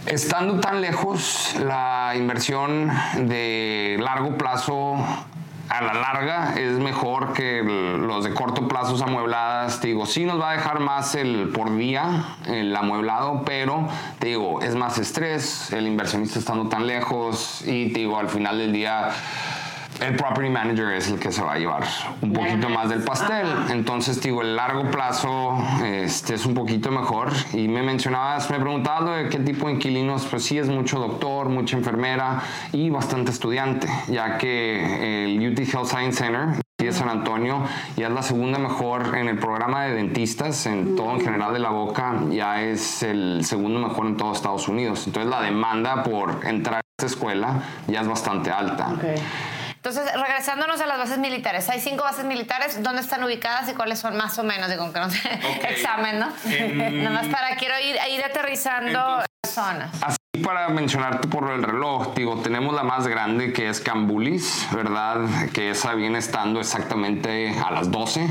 estando 0.08 0.60
tan 0.60 0.82
lejos, 0.82 1.56
la 1.64 2.14
inversión 2.16 2.92
de 3.28 4.00
largo 4.02 4.40
plazo 4.40 4.96
a 5.72 5.82
la 5.82 5.94
larga 5.94 6.54
es 6.58 6.74
mejor 6.80 7.32
que 7.32 7.64
los 7.64 8.26
de 8.26 8.34
corto 8.34 8.68
plazo 8.68 9.02
amuebladas. 9.02 9.80
Te 9.80 9.88
digo, 9.88 10.06
sí 10.06 10.26
nos 10.26 10.40
va 10.40 10.52
a 10.52 10.54
dejar 10.54 10.82
más 10.82 11.16
el 11.16 11.50
por 11.50 11.74
día, 11.78 12.26
el 12.46 12.76
amueblado, 12.76 13.44
pero 13.46 13.88
te 14.20 14.28
digo, 14.28 14.62
es 14.62 14.76
más 14.76 14.98
estrés, 14.98 15.72
el 15.72 15.88
inversionista 15.88 16.40
estando 16.40 16.68
tan 16.68 16.88
lejos 16.88 17.62
y 17.66 17.94
te 17.94 18.02
digo, 18.02 18.20
al 18.20 18.28
final 18.28 18.58
del 18.58 18.74
día 18.74 19.12
el 20.02 20.16
property 20.16 20.50
manager 20.50 20.94
es 20.94 21.10
el 21.10 21.20
que 21.20 21.32
se 21.32 21.44
va 21.44 21.54
a 21.54 21.58
llevar 21.58 21.84
un 22.22 22.34
poquito 22.34 22.70
más 22.70 22.90
del 22.90 23.04
pastel. 23.04 23.48
Entonces, 23.70 24.22
digo, 24.22 24.42
el 24.42 24.56
largo 24.56 24.90
plazo 24.90 25.58
este, 25.84 26.34
es 26.34 26.46
un 26.46 26.54
poquito 26.54 26.92
mejor. 26.92 27.30
Y 27.54 27.68
me 27.68 27.84
mencionabas, 27.84 28.50
me 28.50 28.60
preguntabas 28.60 29.16
de 29.16 29.30
qué 29.30 29.40
tipo 29.40 29.68
de 29.68 29.74
inquilinos, 29.74 30.26
pues 30.26 30.44
sí 30.44 30.58
es 30.58 30.68
mucho 30.68 31.00
doctor, 31.00 31.50
mucha 31.50 31.78
enfermera 31.78 32.42
y 32.72 32.90
bastante 32.90 33.32
estudiante, 33.32 33.88
ya 34.08 34.38
que 34.38 35.26
el 35.26 35.52
UT 35.52 35.60
Health 35.60 35.88
Science 35.88 36.18
Center 36.18 36.62
de 36.78 36.92
San 36.92 37.10
Antonio 37.10 37.64
ya 37.96 38.08
es 38.08 38.14
la 38.14 38.24
segunda 38.24 38.58
mejor 38.58 39.16
en 39.16 39.28
el 39.28 39.38
programa 39.38 39.86
de 39.86 39.94
dentistas, 39.94 40.66
en 40.66 40.96
todo 40.96 41.12
en 41.12 41.22
general 41.22 41.54
de 41.54 41.60
la 41.60 41.70
boca, 41.70 42.22
ya 42.32 42.62
es 42.62 43.04
el 43.04 43.46
segundo 43.46 43.80
mejor 43.80 44.08
en 44.08 44.18
todos 44.18 44.38
Estados 44.38 44.68
Unidos. 44.68 45.06
Entonces 45.06 45.30
la 45.30 45.42
demanda 45.42 46.04
por 46.04 46.46
entrar 46.46 46.78
a 46.78 46.82
esta 46.98 47.06
escuela 47.06 47.64
ya 47.88 48.02
es 48.02 48.08
bastante 48.08 48.50
alta. 48.50 48.96
Entonces, 49.84 50.14
regresándonos 50.14 50.80
a 50.80 50.86
las 50.86 51.00
bases 51.00 51.18
militares, 51.18 51.68
hay 51.68 51.80
cinco 51.80 52.04
bases 52.04 52.24
militares, 52.24 52.84
¿dónde 52.84 53.02
están 53.02 53.24
ubicadas 53.24 53.68
y 53.68 53.74
cuáles 53.74 53.98
son 53.98 54.16
más 54.16 54.38
o 54.38 54.44
menos? 54.44 54.70
Digo, 54.70 54.94
que 54.94 55.00
no 55.00 55.10
sé, 55.10 55.40
examen, 55.70 56.20
¿no? 56.20 56.32
Nada 56.92 57.10
más 57.10 57.28
para 57.30 57.56
quiero 57.56 57.80
ir, 57.80 57.96
ir 58.12 58.24
aterrizando 58.24 59.24
zonas. 59.44 60.21
Para 60.44 60.70
mencionarte 60.70 61.28
por 61.28 61.52
el 61.52 61.64
reloj, 61.64 62.14
digo, 62.16 62.38
tenemos 62.38 62.74
la 62.74 62.84
más 62.84 63.08
grande 63.08 63.54
que 63.54 63.70
es 63.70 63.80
Cambulis, 63.80 64.68
¿verdad? 64.74 65.22
Que 65.54 65.72
esa 65.72 65.94
viene 65.94 66.20
estando 66.20 66.60
exactamente 66.60 67.56
a 67.60 67.72
las 67.72 67.92
12 67.92 68.28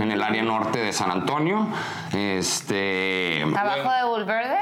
en 0.00 0.10
el 0.10 0.22
área 0.22 0.42
norte 0.42 0.78
de 0.80 0.92
San 0.92 1.10
Antonio. 1.10 1.66
Este, 2.12 3.42
¿Abajo 3.42 3.90
de 3.90 4.04
Bulverde? 4.04 4.58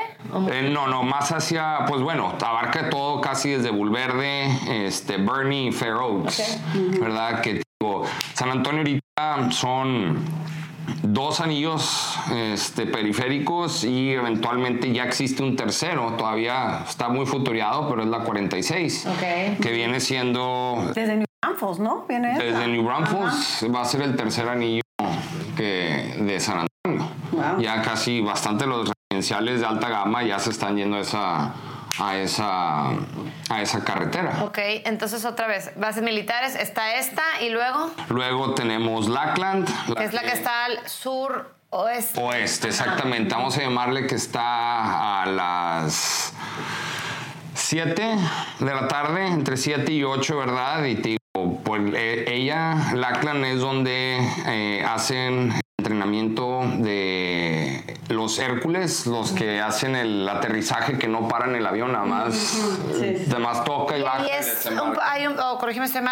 Eh, 0.52 0.70
no, 0.72 0.86
no, 0.86 1.02
más 1.02 1.32
hacia, 1.32 1.84
pues 1.86 2.02
bueno, 2.02 2.34
abarca 2.44 2.88
todo 2.90 3.20
casi 3.20 3.50
desde 3.50 3.70
Bulverde, 3.70 4.86
este, 4.86 5.16
Bernie 5.16 5.68
y 5.68 5.72
Fair 5.72 5.94
Oaks, 5.94 6.60
¿verdad? 7.00 7.40
Que 7.40 7.62
digo, 7.80 8.04
San 8.34 8.50
Antonio 8.50 8.80
ahorita 8.80 9.50
son 9.50 10.18
dos 11.02 11.40
anillos 11.40 12.18
este, 12.32 12.86
periféricos 12.86 13.84
y 13.84 14.12
eventualmente 14.12 14.92
ya 14.92 15.04
existe 15.04 15.42
un 15.42 15.56
tercero, 15.56 16.14
todavía 16.16 16.84
está 16.88 17.08
muy 17.08 17.26
futuriado, 17.26 17.88
pero 17.88 18.02
es 18.02 18.08
la 18.08 18.20
46, 18.20 19.06
que 19.60 19.72
viene 19.72 20.00
siendo... 20.00 20.92
Desde 20.94 21.16
New 21.16 21.26
Braunfels, 21.42 21.78
¿no? 21.78 22.04
Viene 22.08 22.38
desde 22.38 22.66
New 22.68 22.84
Braunfels. 22.84 23.66
Va 23.74 23.82
a 23.82 23.84
ser 23.84 24.02
el 24.02 24.16
tercer 24.16 24.48
anillo 24.48 24.82
que, 25.56 26.16
de 26.20 26.40
San 26.40 26.66
Antonio. 26.84 27.10
Ya 27.58 27.82
casi 27.82 28.20
bastante 28.20 28.66
los 28.66 28.90
residenciales 29.10 29.60
de 29.60 29.66
alta 29.66 29.88
gama 29.88 30.22
ya 30.22 30.38
se 30.38 30.50
están 30.50 30.76
yendo 30.76 30.96
a 30.96 31.00
esa 31.00 31.54
a 31.98 32.16
esa, 32.16 32.90
a 32.90 33.62
esa 33.62 33.84
carretera. 33.84 34.42
Ok, 34.44 34.58
entonces 34.84 35.24
otra 35.24 35.46
vez, 35.46 35.72
bases 35.76 36.02
militares, 36.02 36.54
está 36.54 36.96
esta 36.96 37.22
y 37.40 37.50
luego... 37.50 37.90
Luego 38.08 38.54
tenemos 38.54 39.08
Lackland. 39.08 39.68
es 40.00 40.12
la 40.12 40.22
que 40.22 40.32
está 40.32 40.66
al 40.66 40.88
sur 40.88 41.54
oeste. 41.70 42.20
Oeste, 42.20 42.68
exactamente. 42.68 43.34
Vamos 43.34 43.56
a 43.56 43.62
llamarle 43.62 44.06
que 44.06 44.14
está 44.14 45.22
a 45.22 45.26
las 45.26 46.32
7 47.54 48.16
de 48.60 48.74
la 48.74 48.88
tarde, 48.88 49.26
entre 49.26 49.56
7 49.56 49.92
y 49.92 50.04
8, 50.04 50.36
¿verdad? 50.36 50.84
Y 50.84 50.94
digo, 50.96 51.60
pues 51.64 51.82
eh, 51.94 52.24
ella, 52.28 52.92
Lackland 52.94 53.44
es 53.44 53.60
donde 53.60 54.18
eh, 54.46 54.84
hacen 54.88 55.59
entrenamiento 55.90 56.62
de 56.78 57.82
los 58.08 58.38
Hércules, 58.38 59.06
los 59.06 59.32
que 59.32 59.60
hacen 59.60 59.96
el 59.96 60.28
aterrizaje 60.28 60.98
que 60.98 61.08
no 61.08 61.26
paran 61.26 61.56
el 61.56 61.66
avión, 61.66 61.92
nada 61.92 62.04
más, 62.04 62.58
más 63.40 63.64
toca 63.64 63.98
y, 63.98 64.02
baja. 64.02 64.24
hay 65.02 65.26
un, 65.26 65.36
oh, 65.38 65.58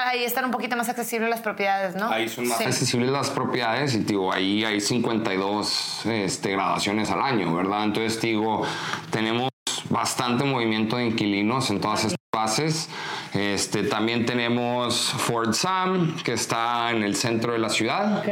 ahí 0.06 0.24
están 0.24 0.46
un 0.46 0.50
poquito 0.50 0.76
más 0.76 0.88
accesibles 0.88 1.30
las 1.30 1.40
propiedades, 1.40 1.94
¿no? 1.94 2.10
Ahí 2.10 2.28
son 2.28 2.48
más 2.48 2.60
accesibles 2.60 3.10
las 3.10 3.30
propiedades 3.30 3.94
y 3.94 3.98
digo, 3.98 4.32
ahí 4.32 4.64
hay 4.64 4.80
52 4.80 6.06
este, 6.06 6.50
graduaciones 6.50 7.10
al 7.10 7.22
año, 7.22 7.54
¿verdad? 7.54 7.84
Entonces 7.84 8.20
digo, 8.20 8.64
tenemos 9.10 9.47
bastante 9.90 10.44
movimiento 10.44 10.96
de 10.96 11.06
inquilinos 11.06 11.70
en 11.70 11.80
todas 11.80 12.04
estas 12.04 12.18
bases. 12.32 12.88
Este, 13.34 13.82
también 13.84 14.26
tenemos 14.26 14.96
Fort 14.96 15.54
Sam, 15.54 16.16
que 16.22 16.32
está 16.32 16.90
en 16.90 17.02
el 17.02 17.16
centro 17.16 17.52
de 17.52 17.58
la 17.58 17.68
ciudad. 17.68 18.22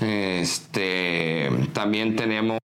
Este, 0.00 1.50
también 1.72 2.16
tenemos... 2.16 2.58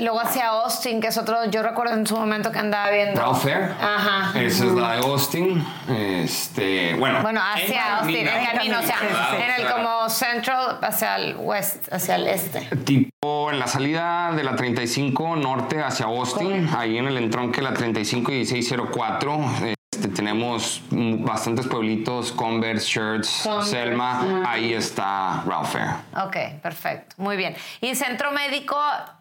Luego 0.00 0.20
hacia 0.20 0.48
Austin, 0.48 1.00
que 1.00 1.08
es 1.08 1.18
otro, 1.18 1.44
yo 1.50 1.62
recuerdo 1.62 1.94
en 1.94 2.06
su 2.06 2.16
momento 2.16 2.50
que 2.50 2.58
andaba 2.58 2.90
viendo. 2.90 3.20
Ralph 3.20 3.42
Fair. 3.42 3.74
Ajá. 3.80 4.40
Esa 4.40 4.64
es 4.64 4.72
la 4.72 4.92
de 4.92 4.98
Austin. 4.98 5.64
Este, 5.88 6.94
bueno. 6.94 7.20
Bueno, 7.22 7.40
hacia 7.42 7.98
Austin, 7.98 8.26
en 8.26 8.46
camino, 8.46 8.78
o 8.78 8.82
sea, 8.82 8.98
en 9.36 9.60
el 9.60 9.70
como 9.70 10.08
central 10.08 10.78
hacia 10.82 11.16
el 11.16 11.36
west, 11.36 11.92
hacia 11.92 12.16
el 12.16 12.26
este. 12.28 12.60
Tipo 12.84 13.50
en 13.50 13.58
la 13.58 13.66
salida 13.66 14.32
de 14.32 14.42
la 14.42 14.56
35 14.56 15.36
norte 15.36 15.82
hacia 15.82 16.06
Austin, 16.06 16.68
ahí 16.76 16.96
en 16.96 17.06
el 17.06 17.18
entronque 17.18 17.60
la 17.60 17.74
35 17.74 18.32
y 18.32 18.36
1604. 18.36 19.76
Este, 20.00 20.08
tenemos 20.14 20.80
bastantes 20.90 21.66
pueblitos, 21.66 22.32
Converse, 22.32 22.86
Shirts, 22.86 23.46
Selma, 23.64 24.42
ahí 24.46 24.72
está 24.72 25.42
Ralph 25.46 25.72
Fair. 25.72 25.88
Ok, 26.24 26.62
perfecto, 26.62 27.16
muy 27.18 27.36
bien. 27.36 27.54
Y 27.82 27.94
centro 27.94 28.32
médico, 28.32 28.78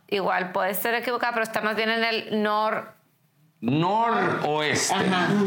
igual 0.08 0.54
puede 0.54 0.74
ser 0.74 0.96
equivocado, 0.96 1.34
pero 1.34 1.44
está 1.44 1.60
más 1.60 1.76
bien 1.76 1.90
en 1.90 2.04
el 2.06 2.42
nor... 2.42 2.94
Noroeste, 3.60 4.96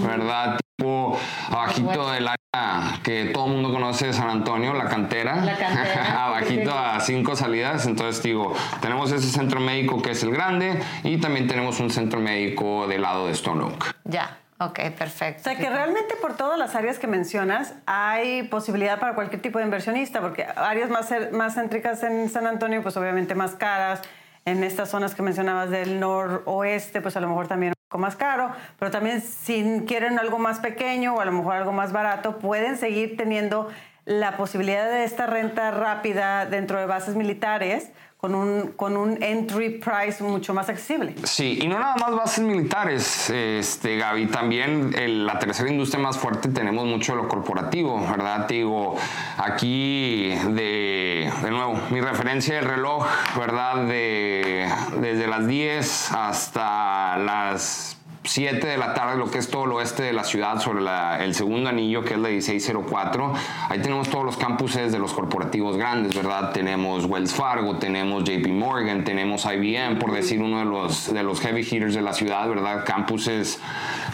¿verdad? 0.06 0.58
Tipo 0.76 1.18
abajito 1.48 2.10
del 2.10 2.28
área 2.28 3.00
que 3.02 3.30
todo 3.32 3.46
el 3.46 3.52
mundo 3.52 3.72
conoce 3.72 4.08
de 4.08 4.12
San 4.12 4.28
Antonio, 4.28 4.74
la 4.74 4.84
cantera. 4.84 5.36
La 5.36 5.56
cantera. 5.56 6.26
abajito 6.26 6.74
a 6.74 7.00
cinco 7.00 7.34
salidas. 7.36 7.86
Entonces, 7.86 8.22
digo, 8.22 8.54
tenemos 8.82 9.10
ese 9.12 9.28
centro 9.28 9.60
médico 9.60 10.02
que 10.02 10.10
es 10.10 10.22
el 10.24 10.32
grande 10.32 10.78
y 11.04 11.16
también 11.16 11.48
tenemos 11.48 11.80
un 11.80 11.88
centro 11.88 12.20
médico 12.20 12.86
del 12.86 13.00
lado 13.00 13.28
de 13.28 13.32
Stone 13.32 13.64
Oak. 13.64 13.96
Ya. 14.04 14.41
Ok, 14.66 14.78
perfecto. 14.96 15.40
O 15.40 15.44
sea 15.44 15.56
que 15.56 15.68
realmente 15.68 16.14
por 16.20 16.36
todas 16.36 16.58
las 16.58 16.74
áreas 16.74 16.98
que 16.98 17.06
mencionas 17.06 17.74
hay 17.86 18.44
posibilidad 18.44 19.00
para 19.00 19.14
cualquier 19.14 19.42
tipo 19.42 19.58
de 19.58 19.64
inversionista, 19.64 20.20
porque 20.20 20.46
áreas 20.56 20.88
más, 20.88 21.10
más 21.32 21.54
céntricas 21.54 22.02
en 22.04 22.28
San 22.28 22.46
Antonio, 22.46 22.82
pues 22.82 22.96
obviamente 22.96 23.34
más 23.34 23.54
caras. 23.54 24.02
En 24.44 24.64
estas 24.64 24.90
zonas 24.90 25.14
que 25.14 25.22
mencionabas 25.22 25.70
del 25.70 26.00
noroeste, 26.00 27.00
pues 27.00 27.16
a 27.16 27.20
lo 27.20 27.28
mejor 27.28 27.46
también 27.46 27.70
un 27.70 27.88
poco 27.88 27.98
más 27.98 28.16
caro, 28.16 28.50
pero 28.76 28.90
también 28.90 29.20
si 29.20 29.84
quieren 29.86 30.18
algo 30.18 30.38
más 30.38 30.58
pequeño 30.58 31.14
o 31.14 31.20
a 31.20 31.24
lo 31.24 31.30
mejor 31.30 31.54
algo 31.54 31.70
más 31.70 31.92
barato, 31.92 32.38
pueden 32.38 32.76
seguir 32.76 33.16
teniendo 33.16 33.68
la 34.04 34.36
posibilidad 34.36 34.88
de 34.88 35.04
esta 35.04 35.26
renta 35.26 35.70
rápida 35.70 36.46
dentro 36.46 36.80
de 36.80 36.86
bases 36.86 37.14
militares 37.14 37.92
con 38.22 38.36
un, 38.36 38.68
con 38.76 38.96
un 38.96 39.20
entry 39.20 39.80
price 39.80 40.22
mucho 40.22 40.54
más 40.54 40.68
accesible. 40.68 41.16
Sí, 41.24 41.58
y 41.60 41.66
no 41.66 41.76
nada 41.76 41.96
más 41.96 42.14
bases 42.14 42.44
militares, 42.44 43.28
este, 43.30 43.96
Gaby, 43.96 44.26
también 44.26 44.94
la 45.26 45.40
tercera 45.40 45.68
industria 45.68 46.00
más 46.00 46.18
fuerte 46.18 46.48
tenemos 46.48 46.86
mucho 46.86 47.16
lo 47.16 47.26
corporativo, 47.26 48.00
¿verdad? 48.08 48.46
Digo, 48.46 48.94
aquí 49.38 50.28
de, 50.28 51.32
de 51.42 51.50
nuevo, 51.50 51.76
mi 51.90 52.00
referencia 52.00 52.54
del 52.54 52.66
reloj, 52.66 53.04
¿verdad? 53.36 53.86
De, 53.88 54.72
desde 55.00 55.26
las 55.26 55.48
10 55.48 56.12
hasta 56.12 57.16
las 57.16 57.91
7 58.24 58.66
de 58.66 58.76
la 58.76 58.94
tarde, 58.94 59.16
lo 59.16 59.30
que 59.30 59.38
es 59.38 59.50
todo 59.50 59.64
el 59.64 59.72
oeste 59.72 60.04
de 60.04 60.12
la 60.12 60.22
ciudad, 60.22 60.60
sobre 60.60 60.84
el 61.24 61.34
segundo 61.34 61.68
anillo, 61.68 62.04
que 62.04 62.14
es 62.14 62.20
la 62.20 62.28
1604. 62.28 63.34
Ahí 63.68 63.80
tenemos 63.80 64.08
todos 64.08 64.24
los 64.24 64.36
campuses 64.36 64.92
de 64.92 64.98
los 64.98 65.12
corporativos 65.12 65.76
grandes, 65.76 66.14
¿verdad? 66.14 66.52
Tenemos 66.52 67.06
Wells 67.06 67.34
Fargo, 67.34 67.78
tenemos 67.78 68.22
JP 68.24 68.46
Morgan, 68.48 69.04
tenemos 69.04 69.44
IBM, 69.44 69.98
por 69.98 70.12
decir 70.12 70.40
uno 70.40 70.60
de 70.60 70.64
los, 70.64 71.12
de 71.12 71.22
los 71.22 71.40
heavy 71.40 71.62
hitters 71.62 71.94
de 71.94 72.02
la 72.02 72.12
ciudad, 72.12 72.48
¿verdad? 72.48 72.84
Campuses 72.84 73.60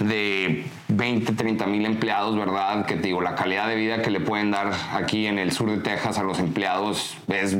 de 0.00 0.66
20, 0.88 1.32
30 1.34 1.66
mil 1.66 1.84
empleados, 1.84 2.36
¿verdad? 2.36 2.86
Que 2.86 2.96
digo, 2.96 3.20
la 3.20 3.34
calidad 3.34 3.68
de 3.68 3.76
vida 3.76 4.00
que 4.00 4.10
le 4.10 4.20
pueden 4.20 4.50
dar 4.50 4.72
aquí 4.94 5.26
en 5.26 5.38
el 5.38 5.52
sur 5.52 5.70
de 5.70 5.78
Texas 5.78 6.18
a 6.18 6.22
los 6.22 6.38
empleados 6.38 7.16
es 7.28 7.56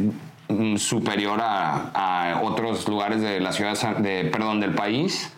superior 0.76 1.40
a, 1.42 2.40
otros 2.42 2.88
lugares 2.88 3.20
de 3.20 3.38
la 3.40 3.52
ciudad, 3.52 3.96
de, 3.98 4.24
perdón, 4.24 4.60
del 4.60 4.74
país. 4.74 5.30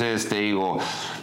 Entonces, 0.00 0.30
te 0.30 0.36
digo, 0.36 0.78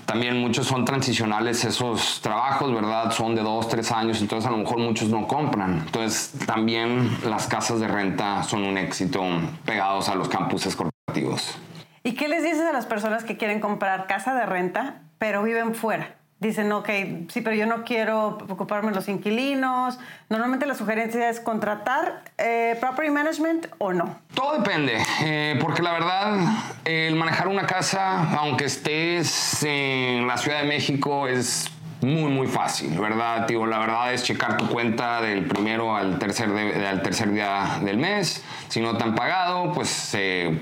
también 0.06 0.38
muchos 0.38 0.68
son 0.68 0.86
transicionales 0.86 1.66
esos 1.66 2.22
trabajos, 2.22 2.72
¿verdad? 2.72 3.12
Son 3.12 3.34
de 3.34 3.42
dos, 3.42 3.68
tres 3.68 3.92
años, 3.92 4.22
entonces 4.22 4.48
a 4.48 4.52
lo 4.52 4.58
mejor 4.58 4.78
muchos 4.78 5.10
no 5.10 5.28
compran. 5.28 5.80
Entonces, 5.88 6.34
también 6.46 7.10
las 7.28 7.48
casas 7.48 7.80
de 7.80 7.88
renta 7.88 8.44
son 8.44 8.64
un 8.64 8.78
éxito 8.78 9.24
pegados 9.66 10.10
a 10.10 10.16
los 10.16 10.30
campuses 10.30 10.76
corporativos. 10.76 11.58
¿Y 12.04 12.14
qué 12.14 12.28
les 12.28 12.44
dices 12.44 12.62
a 12.62 12.72
las 12.72 12.86
personas 12.86 13.24
que 13.24 13.36
quieren 13.36 13.60
comprar 13.60 14.06
casa 14.06 14.36
de 14.36 14.46
renta, 14.46 15.02
pero 15.18 15.42
viven 15.42 15.74
fuera? 15.74 16.16
Dicen, 16.40 16.72
ok, 16.72 16.90
sí, 17.30 17.42
pero 17.42 17.56
yo 17.56 17.66
no 17.66 17.84
quiero 17.84 18.38
ocuparme 18.48 18.90
de 18.90 18.96
los 18.96 19.08
inquilinos. 19.08 19.98
Normalmente 20.30 20.66
la 20.66 20.76
sugerencia 20.76 21.30
es 21.30 21.40
contratar 21.40 22.24
eh, 22.38 22.78
property 22.80 23.12
management 23.12 23.68
o 23.80 23.94
no. 23.94 24.20
Todo 24.34 24.58
depende, 24.58 24.98
eh, 25.24 25.58
porque 25.62 25.82
la 25.82 25.94
verdad, 25.94 26.40
el 26.86 27.16
manejar 27.16 27.48
una 27.48 27.66
casa, 27.66 28.38
aunque 28.38 28.66
estés 28.66 29.64
en 29.64 30.28
la 30.28 30.38
Ciudad 30.38 30.62
de 30.62 30.68
México, 30.68 31.28
es 31.28 31.72
muy, 32.02 32.32
muy 32.32 32.48
fácil, 32.48 32.98
¿verdad? 33.00 33.48
Digo, 33.48 33.66
la 33.66 33.80
verdad 33.80 34.14
es 34.14 34.24
checar 34.24 34.58
tu 34.58 34.68
cuenta 34.68 35.22
del 35.22 35.46
primero 35.46 35.96
al 35.96 36.20
tercer, 36.20 36.50
al 36.50 37.02
tercer 37.02 37.32
día 37.32 37.80
del 37.82 37.98
mes. 37.98 38.44
Si 38.68 38.80
no 38.80 38.96
te 38.98 39.04
han 39.04 39.16
pagado, 39.16 39.72
pues 39.74 40.12
eh, 40.14 40.60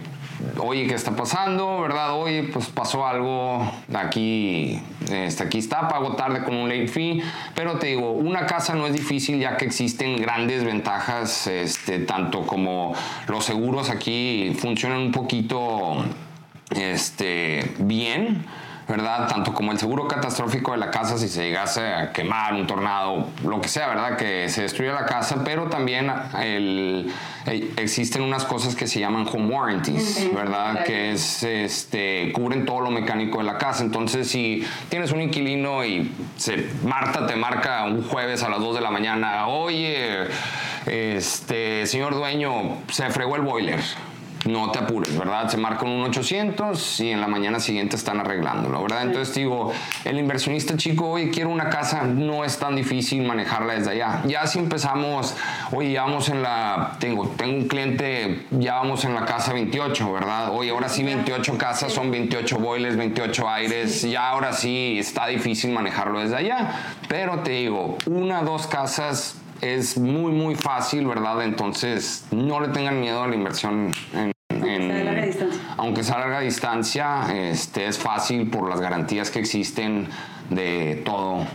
oye, 0.60 0.88
¿qué 0.88 0.94
está 0.94 1.16
pasando? 1.16 1.82
¿Verdad? 1.82 2.14
Oye, 2.14 2.44
pues 2.44 2.68
pasó 2.68 3.06
algo, 3.06 3.70
aquí, 3.94 4.80
este, 5.10 5.44
aquí 5.44 5.60
está, 5.60 5.88
pago 5.88 6.16
tarde 6.16 6.44
con 6.44 6.56
un 6.56 6.70
late 6.70 6.88
fee, 6.88 7.22
pero 7.56 7.78
te 7.78 7.88
digo, 7.88 8.12
una 8.12 8.46
casa 8.46 8.76
no 8.76 8.88
es 8.88 8.94
difícil 8.94 9.40
ya 9.40 9.58
que 9.58 9.66
existen 9.66 10.18
grandes 10.18 10.64
ventajas, 10.64 11.48
este, 11.48 12.00
tanto 12.00 12.46
como 12.46 12.94
los 13.28 13.46
seguros 13.46 13.90
aquí 13.90 14.56
funcionan 14.60 15.00
un 15.00 15.12
poquito 15.12 16.04
este, 16.72 17.74
bien 17.80 18.46
¿verdad? 18.88 19.28
Tanto 19.28 19.54
como 19.54 19.72
el 19.72 19.80
seguro 19.80 20.08
catastrófico 20.08 20.74
de 20.74 20.78
la 20.78 20.92
casa 20.92 21.18
si 21.18 21.28
se 21.28 21.44
llegase 21.44 21.82
a 21.82 22.12
quemar 22.12 22.54
un 22.54 22.68
tornado, 22.68 23.28
lo 23.44 23.60
que 23.60 23.68
sea, 23.68 23.88
¿verdad? 23.88 24.18
Que 24.18 24.48
se 24.50 24.62
destruya 24.64 24.94
la 24.94 25.06
casa, 25.06 25.44
pero 25.44 25.66
también 25.66 26.12
el, 26.40 27.12
eh, 27.48 27.74
existen 27.78 28.22
unas 28.22 28.46
cosas 28.46 28.76
que 28.76 28.88
se 28.88 29.00
llaman 29.00 29.28
home 29.32 29.54
warranties, 29.54 30.32
¿verdad? 30.34 30.84
Que 30.84 31.14
es, 31.14 31.44
este, 31.44 32.32
cubren 32.34 32.66
todo 32.66 32.82
lo 32.82 32.92
mecánico 32.92 33.40
de 33.40 33.46
la 33.46 33.58
casa. 33.58 33.84
Entonces, 33.84 34.28
si 34.28 34.66
tienes 34.90 35.12
un 35.12 35.22
inquilino 35.22 35.84
y 35.84 36.12
se, 36.38 36.70
Marta 36.84 37.26
te 37.26 37.36
marca 37.36 37.86
un 37.86 38.04
jueves 38.04 38.44
a 38.44 38.50
las 38.50 38.60
2 38.60 38.76
de 38.76 38.82
la 38.82 38.92
mañana, 38.92 39.48
oye, 39.48 40.28
este, 40.86 41.88
señor 41.88 42.14
dueño, 42.14 42.78
se 42.92 43.10
fregó 43.10 43.36
el 43.36 43.42
boiler 43.42 43.80
no 44.46 44.72
te 44.72 44.80
apures, 44.80 45.18
¿verdad? 45.18 45.50
Se 45.50 45.58
marca 45.58 45.86
un 45.86 46.04
800 46.04 47.00
y 47.02 47.12
en 47.12 47.22
la 47.22 47.28
mañana 47.28 47.60
siguiente 47.60 47.96
están 47.96 48.20
arreglándolo, 48.20 48.82
¿verdad? 48.82 49.04
Entonces 49.04 49.34
digo, 49.36 49.72
el 50.04 50.20
inversionista 50.20 50.78
chico, 50.78 51.10
oye, 51.10 51.30
quiero 51.32 51.50
una 51.50 51.70
casa, 51.70 52.04
no 52.04 52.44
es 52.46 52.58
tan 52.58 52.76
difícil 52.76 53.24
manejarla 53.24 53.74
desde 53.74 53.92
allá. 53.92 54.22
Ya 54.26 54.46
si 54.48 54.60
empezamos, 54.60 55.36
oye, 55.72 55.92
ya 55.94 56.04
vamos 56.04 56.30
en 56.30 56.44
la, 56.44 56.96
tengo, 57.00 57.28
tengo 57.30 57.58
un 57.58 57.68
cliente, 57.68 58.46
ya 58.52 58.76
vamos 58.76 59.04
en 59.06 59.16
la 59.16 59.26
casa 59.26 59.54
28, 59.54 60.14
¿verdad? 60.14 60.50
Oye, 60.52 60.70
ahora 60.70 60.90
sí 60.90 61.04
28 61.04 61.58
casas, 61.58 61.92
son 61.92 62.12
28 62.12 62.58
boilers, 62.60 62.98
28 62.98 63.50
aires, 63.50 64.02
ya 64.04 64.30
ahora 64.30 64.54
sí 64.54 64.98
está 65.00 65.28
difícil 65.28 65.72
manejarlo 65.72 66.20
desde 66.20 66.36
allá. 66.36 66.96
Pero 67.08 67.40
te 67.40 67.52
digo, 67.52 67.98
una, 68.06 68.44
dos 68.44 68.68
casas 68.68 69.38
es 69.62 69.98
muy, 69.98 70.32
muy 70.32 70.56
fácil, 70.56 71.08
¿verdad? 71.08 71.44
Entonces, 71.44 72.26
no 72.32 72.60
le 72.60 72.70
tengan 72.70 73.00
miedo 73.00 73.24
a 73.24 73.28
la 73.28 73.36
inversión 73.36 73.92
en 74.14 74.35
aunque 75.78 76.04
sea 76.04 76.16
a 76.16 76.20
larga 76.20 76.40
distancia, 76.40 77.22
este, 77.34 77.88
es 77.88 77.98
fácil 77.98 78.50
por 78.50 78.70
las 78.70 78.82
garantías 78.82 79.30
que 79.30 79.40
existen 79.40 80.08
de 80.50 81.02
todo 81.06 81.46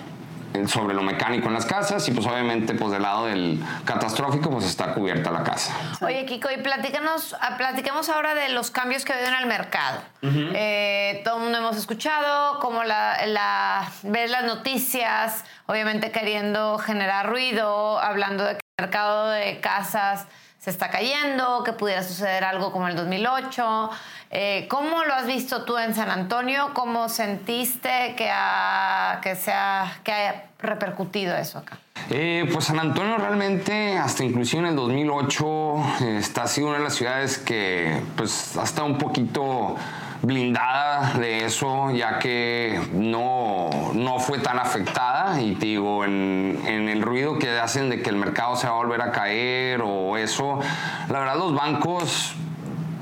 sobre 0.67 0.95
lo 0.95 1.03
mecánico 1.03 1.49
en 1.49 1.55
las 1.55 1.65
casas 1.65 2.07
y 2.09 2.13
pues 2.13 2.27
obviamente 2.27 2.75
pues 2.75 2.91
del 2.93 3.03
lado 3.03 3.27
del 3.27 3.63
catastrófico 3.85 4.51
pues 4.51 4.65
está 4.65 4.95
cubierta 4.95 5.31
la 5.31 5.45
casa. 5.45 5.75
Oye 6.01 6.27
Kiko, 6.27 6.51
y 6.51 6.59
platícanos, 6.59 7.37
ah, 7.41 7.57
platicamos 7.57 8.09
ahora 8.09 8.35
de 8.35 8.49
los 8.51 8.71
cambios 8.71 9.05
que 9.05 9.13
ha 9.13 9.17
habido 9.17 9.31
en 9.33 9.39
el 9.39 9.47
mercado. 9.47 10.01
Eh, 10.23 11.23
todo 11.25 11.37
el 11.37 11.45
mundo 11.45 11.59
hemos 11.59 11.77
escuchado, 11.77 12.59
como 12.59 12.83
la, 12.85 13.27
la, 13.27 13.91
ver 14.03 14.31
las 14.31 14.45
noticias, 14.45 15.45
obviamente 15.67 16.11
queriendo 16.11 16.79
generar 16.79 17.29
ruido, 17.29 17.99
hablando 18.01 18.45
de 18.45 18.55
que 18.55 18.61
el 18.79 18.85
mercado 18.87 19.31
de 19.31 19.61
casas 19.61 20.27
se 20.61 20.69
está 20.69 20.91
cayendo, 20.91 21.65
que 21.65 21.73
pudiera 21.73 22.03
suceder 22.03 22.45
algo 22.45 22.71
como 22.71 22.87
el 22.87 22.95
2008. 22.95 23.91
Eh, 24.31 24.67
¿Cómo 24.69 25.05
lo 25.05 25.15
has 25.15 25.27
visto 25.27 25.65
tú 25.65 25.79
en 25.79 25.95
San 25.95 26.11
Antonio? 26.11 26.73
¿Cómo 26.75 27.09
sentiste 27.09 28.15
que, 28.15 28.31
ha, 28.31 29.21
que, 29.23 29.37
se 29.37 29.53
que 30.05 30.13
haya 30.13 30.45
repercutido 30.59 31.35
eso 31.35 31.59
acá? 31.61 31.79
Eh, 32.11 32.47
pues 32.53 32.67
San 32.67 32.79
Antonio 32.79 33.17
realmente, 33.17 33.97
hasta 33.97 34.23
inclusive 34.23 34.61
en 34.61 34.69
el 34.69 34.77
2008, 34.77 35.83
está 36.19 36.47
sido 36.47 36.69
una 36.69 36.77
de 36.77 36.85
las 36.85 36.95
ciudades 36.95 37.39
que 37.39 37.99
pues 38.17 38.59
ha 38.59 38.65
estado 38.65 38.87
un 38.87 38.99
poquito 38.99 39.77
blindada 40.23 41.15
de 41.19 41.45
eso, 41.45 41.91
ya 41.91 42.19
que 42.19 42.81
no, 42.93 43.71
no 43.95 44.19
fue 44.19 44.39
tan 44.39 44.59
afectada. 44.59 45.41
Y 45.41 45.55
digo, 45.55 46.05
en, 46.05 46.61
en, 46.67 46.89
el 46.89 47.03
ruido 47.03 47.39
que 47.39 47.59
hacen 47.59 47.91
de 47.91 48.03
que 48.03 48.11
el 48.11 48.17
mercado 48.17 48.57
se 48.57 48.67
va 48.67 48.75
a 48.75 48.77
volver 48.77 49.03
a 49.03 49.13
caer 49.13 49.81
o 49.83 50.17
eso, 50.17 50.61
la 51.09 51.21
verdad 51.21 51.37
los 51.37 51.55
bancos 51.55 52.35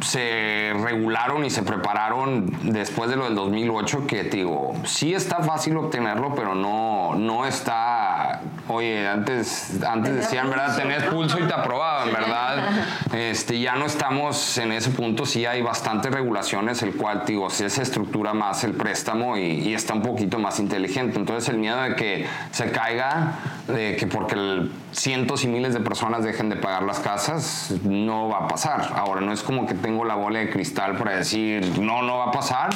se 0.01 0.73
regularon 0.83 1.45
y 1.45 1.51
se 1.51 1.63
prepararon 1.63 2.73
después 2.73 3.11
de 3.11 3.17
lo 3.17 3.25
del 3.25 3.35
2008, 3.35 4.07
que 4.07 4.25
digo, 4.25 4.75
sí 4.85 5.15
está 5.15 5.43
fácil 5.43 5.77
obtenerlo, 5.77 6.35
pero 6.35 6.55
no, 6.55 7.15
no 7.15 7.47
está, 7.47 8.41
oye, 8.69 9.07
antes, 9.07 9.83
antes 9.83 10.15
decían, 10.15 10.51
¿verdad? 10.51 10.77
Tenés 10.77 11.05
pulso 11.05 11.39
y 11.39 11.47
te 11.47 11.55
aprobaban, 11.55 12.13
¿verdad? 12.13 12.87
Este, 13.13 13.59
ya 13.61 13.77
no 13.77 13.87
estamos 13.87 14.59
en 14.59 14.73
ese 14.73 14.91
punto, 14.91 15.27
sí 15.27 15.47
hay 15.47 15.63
bastantes 15.63 16.13
regulaciones, 16.13 16.83
el 16.83 16.95
cual, 16.95 17.25
digo, 17.27 17.51
sí 17.51 17.69
se 17.69 17.83
estructura 17.83 18.35
más 18.35 18.65
el 18.65 18.75
préstamo 18.75 19.37
y, 19.37 19.43
y, 19.43 19.75
está 19.75 19.95
un 19.95 20.03
poquito 20.03 20.39
más 20.39 20.61
inteligente. 20.61 21.19
Entonces 21.19 21.49
el 21.49 21.59
miedo 21.59 21.81
de 21.83 21.95
que 21.97 22.27
se 22.51 22.71
caiga, 22.71 23.39
de 23.69 23.97
que 23.97 24.07
porque 24.07 24.35
el 24.35 24.71
cientos 24.93 25.45
y 25.45 25.49
miles 25.49 25.75
de 25.75 25.81
personas 25.81 26.25
dejen 26.25 26.49
de 26.49 26.57
pagar 26.57 26.83
las 26.83 27.01
casas, 27.01 27.75
no 27.85 28.29
va 28.29 28.45
a 28.45 28.49
pasar. 28.49 28.93
Ahora, 28.97 29.21
no 29.21 29.33
es 29.33 29.43
como 29.43 29.67
que 29.67 29.75
tengo 29.75 30.05
la 30.05 30.15
bola 30.15 30.41
de 30.41 30.51
cristal 30.51 30.97
para 30.97 31.17
decir, 31.17 31.79
no, 31.79 32.03
no 32.03 32.19
va 32.19 32.27
a 32.27 32.31
pasar, 32.31 32.71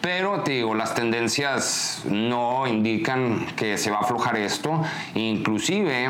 pero 0.00 0.40
te 0.42 0.52
digo, 0.52 0.74
las 0.74 0.94
tendencias 0.94 2.02
no 2.06 2.66
indican 2.66 3.46
que 3.56 3.78
se 3.78 3.90
va 3.90 3.98
a 3.98 4.00
aflojar 4.00 4.36
esto. 4.36 4.82
Inclusive, 5.14 6.08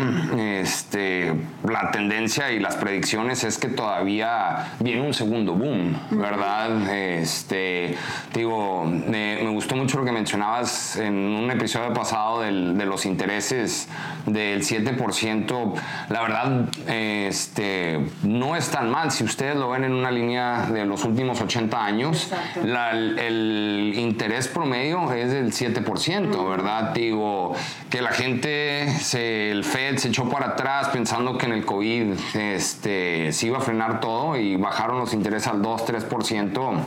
este, 0.60 1.34
la 1.64 1.90
tendencia 1.90 2.50
y 2.52 2.60
las 2.60 2.76
predicciones 2.76 3.44
es 3.44 3.58
que 3.58 3.68
todavía 3.68 4.74
viene 4.80 5.02
un 5.02 5.14
segundo 5.14 5.54
boom, 5.54 5.98
¿verdad? 6.10 6.88
Este, 6.90 7.96
digo, 8.34 8.84
me, 8.84 9.46
gustó 9.48 9.74
mucho 9.74 9.98
lo 9.98 10.04
que 10.04 10.12
mencionabas 10.12 10.96
en 10.96 11.14
un 11.14 11.50
episodio 11.50 11.92
pasado 11.92 12.42
de 12.42 12.86
los 12.86 13.04
intereses 13.06 13.88
del 14.32 14.62
7%. 14.62 15.74
La 16.08 16.22
verdad, 16.22 16.68
este, 16.86 18.06
no 18.22 18.56
es 18.56 18.70
tan 18.70 18.90
mal. 18.90 19.10
Si 19.10 19.24
ustedes 19.24 19.56
lo 19.56 19.70
ven 19.70 19.84
en 19.84 19.92
una 19.92 20.10
línea 20.10 20.66
de 20.66 20.84
los 20.84 21.04
últimos 21.04 21.40
80 21.40 21.84
años, 21.84 22.30
el 22.56 23.92
interés 23.96 24.48
promedio 24.48 25.12
es 25.12 25.30
del 25.32 25.52
7%, 25.52 26.48
¿verdad? 26.48 26.92
Digo, 26.94 27.54
que 27.90 28.02
la 28.02 28.10
gente, 28.10 28.88
se, 29.00 29.50
el 29.50 29.64
Fed 29.64 29.98
se 29.98 30.08
echó 30.08 30.28
para 30.28 30.48
atrás 30.48 30.88
pensando 30.88 31.38
que 31.38 31.46
en 31.46 31.52
el 31.52 31.64
COVID 31.64 32.14
este, 32.34 33.32
se 33.32 33.46
iba 33.46 33.58
a 33.58 33.60
frenar 33.60 34.00
todo 34.00 34.36
y 34.36 34.56
bajaron 34.56 34.98
los 34.98 35.12
intereses 35.14 35.48
al 35.48 35.62
2, 35.62 35.86
3%. 35.86 36.78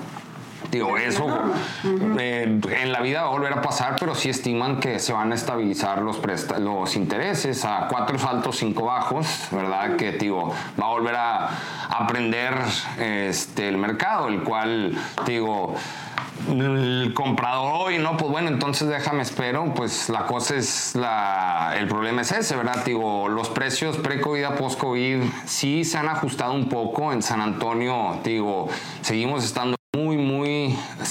Digo, 0.71 0.97
eso 0.97 1.27
eh, 2.17 2.59
en 2.81 2.91
la 2.91 3.01
vida 3.01 3.23
va 3.23 3.27
a 3.27 3.31
volver 3.31 3.53
a 3.53 3.61
pasar, 3.61 3.97
pero 3.99 4.15
sí 4.15 4.29
estiman 4.29 4.79
que 4.79 4.99
se 4.99 5.11
van 5.11 5.33
a 5.33 5.35
estabilizar 5.35 6.01
los, 6.01 6.19
los 6.59 6.95
intereses 6.95 7.65
a 7.65 7.87
cuatro 7.89 8.17
altos, 8.27 8.57
cinco 8.57 8.85
bajos, 8.85 9.27
¿verdad? 9.51 9.97
Que 9.97 10.13
digo, 10.13 10.53
va 10.81 10.85
a 10.85 10.89
volver 10.89 11.15
a 11.15 11.49
aprender 11.89 12.53
este, 12.97 13.67
el 13.67 13.77
mercado, 13.77 14.29
el 14.29 14.43
cual, 14.43 14.97
digo, 15.25 15.75
el 16.49 17.13
comprador 17.13 17.73
hoy, 17.75 17.97
¿no? 17.97 18.17
Pues 18.17 18.31
bueno, 18.31 18.47
entonces 18.47 18.87
déjame 18.87 19.23
espero, 19.23 19.73
pues 19.73 20.09
la 20.09 20.25
cosa 20.25 20.55
es, 20.55 20.95
la, 20.95 21.75
el 21.77 21.87
problema 21.87 22.21
es 22.21 22.31
ese, 22.31 22.55
¿verdad? 22.55 22.83
Digo, 22.85 23.27
los 23.27 23.49
precios 23.49 23.97
pre-COVID 23.97 24.43
a 24.43 24.55
post-COVID 24.55 25.23
sí 25.45 25.83
se 25.83 25.97
han 25.97 26.07
ajustado 26.07 26.53
un 26.53 26.69
poco 26.69 27.11
en 27.11 27.21
San 27.21 27.41
Antonio, 27.41 28.19
digo, 28.23 28.69
seguimos 29.01 29.43
estando 29.43 29.80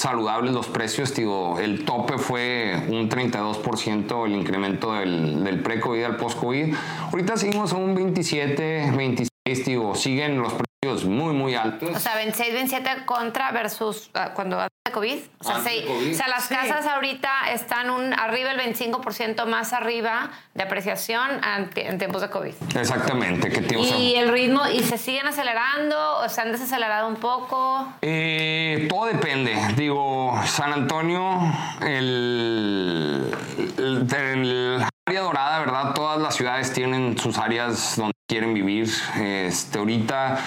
saludables 0.01 0.55
los 0.55 0.67
precios, 0.67 1.15
digo, 1.15 1.59
el 1.61 1.85
tope 1.85 2.17
fue 2.17 2.75
un 2.89 3.11
32% 3.11 4.27
el 4.27 4.33
incremento 4.33 4.95
del, 4.95 5.45
del 5.45 5.63
pre-COVID 5.63 6.03
al 6.03 6.17
post-COVID, 6.17 6.75
ahorita 7.11 7.37
seguimos 7.37 7.73
a 7.75 7.77
un 7.77 7.95
27, 7.95 8.93
26, 8.97 9.67
digo, 9.67 9.95
siguen 9.95 10.41
los 10.41 10.55
precios 10.55 11.05
muy, 11.05 11.35
muy 11.35 11.55
altos. 11.55 11.91
O 11.95 12.01
sea, 12.01 12.17
26, 12.17 12.53
27 12.55 13.05
contra 13.05 13.53
versus 13.53 14.11
uh, 14.15 14.33
cuando 14.35 14.59
de 14.91 14.93
COVID. 14.93 15.19
O 15.39 15.45
sea, 15.45 15.57
o 15.59 16.15
sea 16.15 16.29
las 16.29 16.49
casas 16.49 16.87
ahorita 16.87 17.31
están 17.53 17.91
un, 17.91 18.13
arriba 18.13 18.51
el 18.51 18.59
25% 18.59 19.47
más 19.47 19.73
arriba 19.73 20.31
de 20.55 20.63
apreciación 20.63 21.41
en 21.75 21.99
tiempos 21.99 22.23
de 22.23 22.31
COVID. 22.31 22.55
Exactamente. 22.77 23.51
Y 23.79 24.15
el 24.17 24.31
ritmo, 24.31 24.67
¿y 24.69 24.81
se 24.83 24.99
siguen 24.99 25.27
acelerando 25.27 26.19
o 26.19 26.29
se 26.29 26.41
han 26.41 26.53
desacelerado 26.53 27.09
un 27.09 27.17
poco? 27.17 27.89
Eh, 28.03 28.87
todo 28.89 29.07
depende. 29.07 29.57
Digo, 29.77 30.39
San 30.47 30.73
Antonio, 30.73 31.39
el, 31.81 33.35
el, 33.79 34.07
el 34.13 34.85
área 35.07 35.21
dorada, 35.23 35.59
¿verdad? 35.61 35.95
Todas 35.95 36.21
las 36.21 36.35
ciudades 36.35 36.73
tienen 36.73 37.17
sus 37.19 37.39
áreas 37.39 37.97
donde 37.97 38.13
quieren 38.29 38.55
vivir. 38.55 38.89
Este, 39.17 39.79
ahorita 39.79 40.39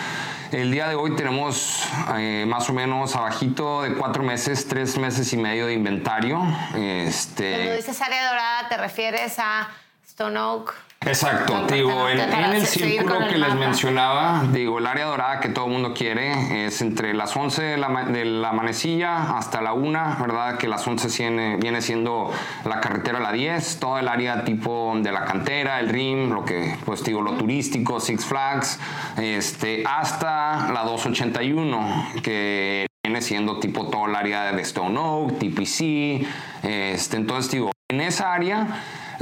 El 0.53 0.71
día 0.71 0.87
de 0.87 0.93
hoy 0.93 1.15
tenemos 1.15 1.83
eh, 2.15 2.45
más 2.47 2.69
o 2.69 2.73
menos 2.73 3.15
abajito 3.15 3.81
de 3.81 3.95
cuatro 3.95 4.21
meses, 4.21 4.67
tres 4.67 4.99
meses 4.99 5.33
y 5.33 5.37
medio 5.37 5.65
de 5.65 5.73
inventario. 5.73 6.43
Este, 6.75 7.53
Cuando 7.55 7.75
dices 7.75 7.99
área 7.99 8.27
dorada, 8.27 8.69
¿te 8.69 8.77
refieres 8.77 9.39
a 9.39 9.67
Stone 10.05 10.39
Oak? 10.39 10.75
Exacto, 11.05 11.65
digo, 11.67 12.09
en, 12.09 12.19
el 12.19 12.65
círculo 12.65 13.21
el 13.21 13.27
que 13.27 13.37
les 13.37 13.55
mencionaba, 13.55 14.43
digo, 14.51 14.79
el 14.79 14.87
área 14.87 15.05
dorada 15.05 15.39
que 15.39 15.49
todo 15.49 15.65
el 15.65 15.71
mundo 15.71 15.93
quiere 15.93 16.65
es 16.65 16.81
entre 16.81 17.13
las 17.13 17.35
11 17.35 17.61
de 17.61 17.77
la, 17.77 17.89
ma- 17.89 18.05
de 18.05 18.25
la 18.25 18.51
manecilla 18.53 19.37
hasta 19.37 19.61
la 19.61 19.73
1, 19.73 20.17
¿verdad? 20.19 20.57
Que 20.57 20.67
las 20.67 20.87
11 20.87 21.09
viene, 21.17 21.57
viene 21.57 21.81
siendo 21.81 22.31
la 22.65 22.79
carretera 22.79 23.19
la 23.19 23.31
10, 23.31 23.79
todo 23.79 23.99
el 23.99 24.07
área 24.07 24.43
tipo 24.45 24.93
de 25.01 25.11
la 25.11 25.25
cantera, 25.25 25.79
el 25.79 25.89
RIM, 25.89 26.29
lo 26.31 26.45
que, 26.45 26.75
pues 26.85 27.03
digo, 27.03 27.21
lo 27.21 27.33
turístico, 27.33 27.99
Six 27.99 28.25
Flags, 28.25 28.79
este, 29.17 29.83
hasta 29.85 30.71
la 30.71 30.83
281, 30.83 32.07
que 32.23 32.87
viene 33.05 33.21
siendo 33.21 33.59
tipo 33.59 33.89
todo 33.89 34.05
el 34.07 34.15
área 34.15 34.51
de 34.53 34.61
Stone 34.61 34.97
Oak, 34.97 35.37
TPC, 35.39 36.25
este, 36.63 37.17
entonces 37.17 37.51
digo, 37.51 37.71
en 37.91 37.99
esa 38.01 38.33
área 38.33 38.67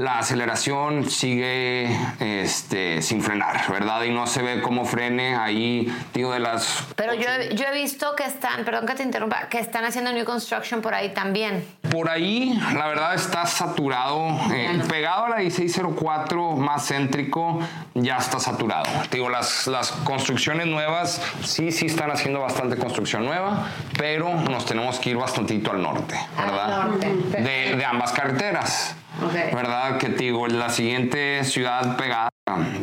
la 0.01 0.17
aceleración 0.19 1.09
sigue 1.11 1.95
este, 2.19 3.01
sin 3.03 3.21
frenar, 3.21 3.69
¿verdad? 3.71 4.01
Y 4.03 4.09
no 4.09 4.25
se 4.25 4.41
ve 4.41 4.61
cómo 4.61 4.83
frene 4.85 5.35
ahí, 5.35 5.93
digo, 6.13 6.33
de 6.33 6.39
las... 6.39 6.85
Pero 6.95 7.13
yo, 7.13 7.29
he- 7.29 7.55
yo 7.55 7.65
he 7.65 7.73
visto 7.73 8.15
que 8.15 8.23
están, 8.23 8.65
perdón 8.65 8.87
que 8.87 8.95
te 8.95 9.03
interrumpa, 9.03 9.47
que 9.47 9.59
están 9.59 9.85
haciendo 9.85 10.11
new 10.11 10.25
construction 10.25 10.81
por 10.81 10.95
ahí 10.95 11.09
también. 11.13 11.63
Por 11.91 12.09
ahí, 12.09 12.59
la 12.73 12.87
verdad, 12.87 13.13
está 13.13 13.45
saturado, 13.45 14.27
eh, 14.51 14.81
pegado 14.89 15.25
a 15.25 15.29
la 15.29 15.35
1604, 15.37 16.55
más 16.55 16.87
céntrico, 16.87 17.59
ya 17.93 18.17
está 18.17 18.39
saturado. 18.39 18.85
Digo, 19.11 19.29
las, 19.29 19.67
las 19.67 19.91
construcciones 19.91 20.65
nuevas, 20.65 21.21
sí, 21.43 21.71
sí 21.71 21.85
están 21.85 22.09
haciendo 22.09 22.39
bastante 22.41 22.75
construcción 22.75 23.23
nueva, 23.25 23.67
pero 23.99 24.33
nos 24.33 24.65
tenemos 24.65 24.99
que 24.99 25.11
ir 25.11 25.17
bastantito 25.17 25.71
al 25.71 25.81
norte, 25.83 26.15
¿verdad? 26.37 26.87
norte. 26.87 27.07
De, 27.41 27.75
de 27.75 27.85
ambas 27.85 28.11
carreteras. 28.13 28.95
¿Verdad? 29.19 29.97
Que 29.97 30.09
te 30.09 30.23
digo, 30.23 30.47
la 30.47 30.69
siguiente 30.69 31.43
ciudad 31.43 31.97
pegada, 31.97 32.29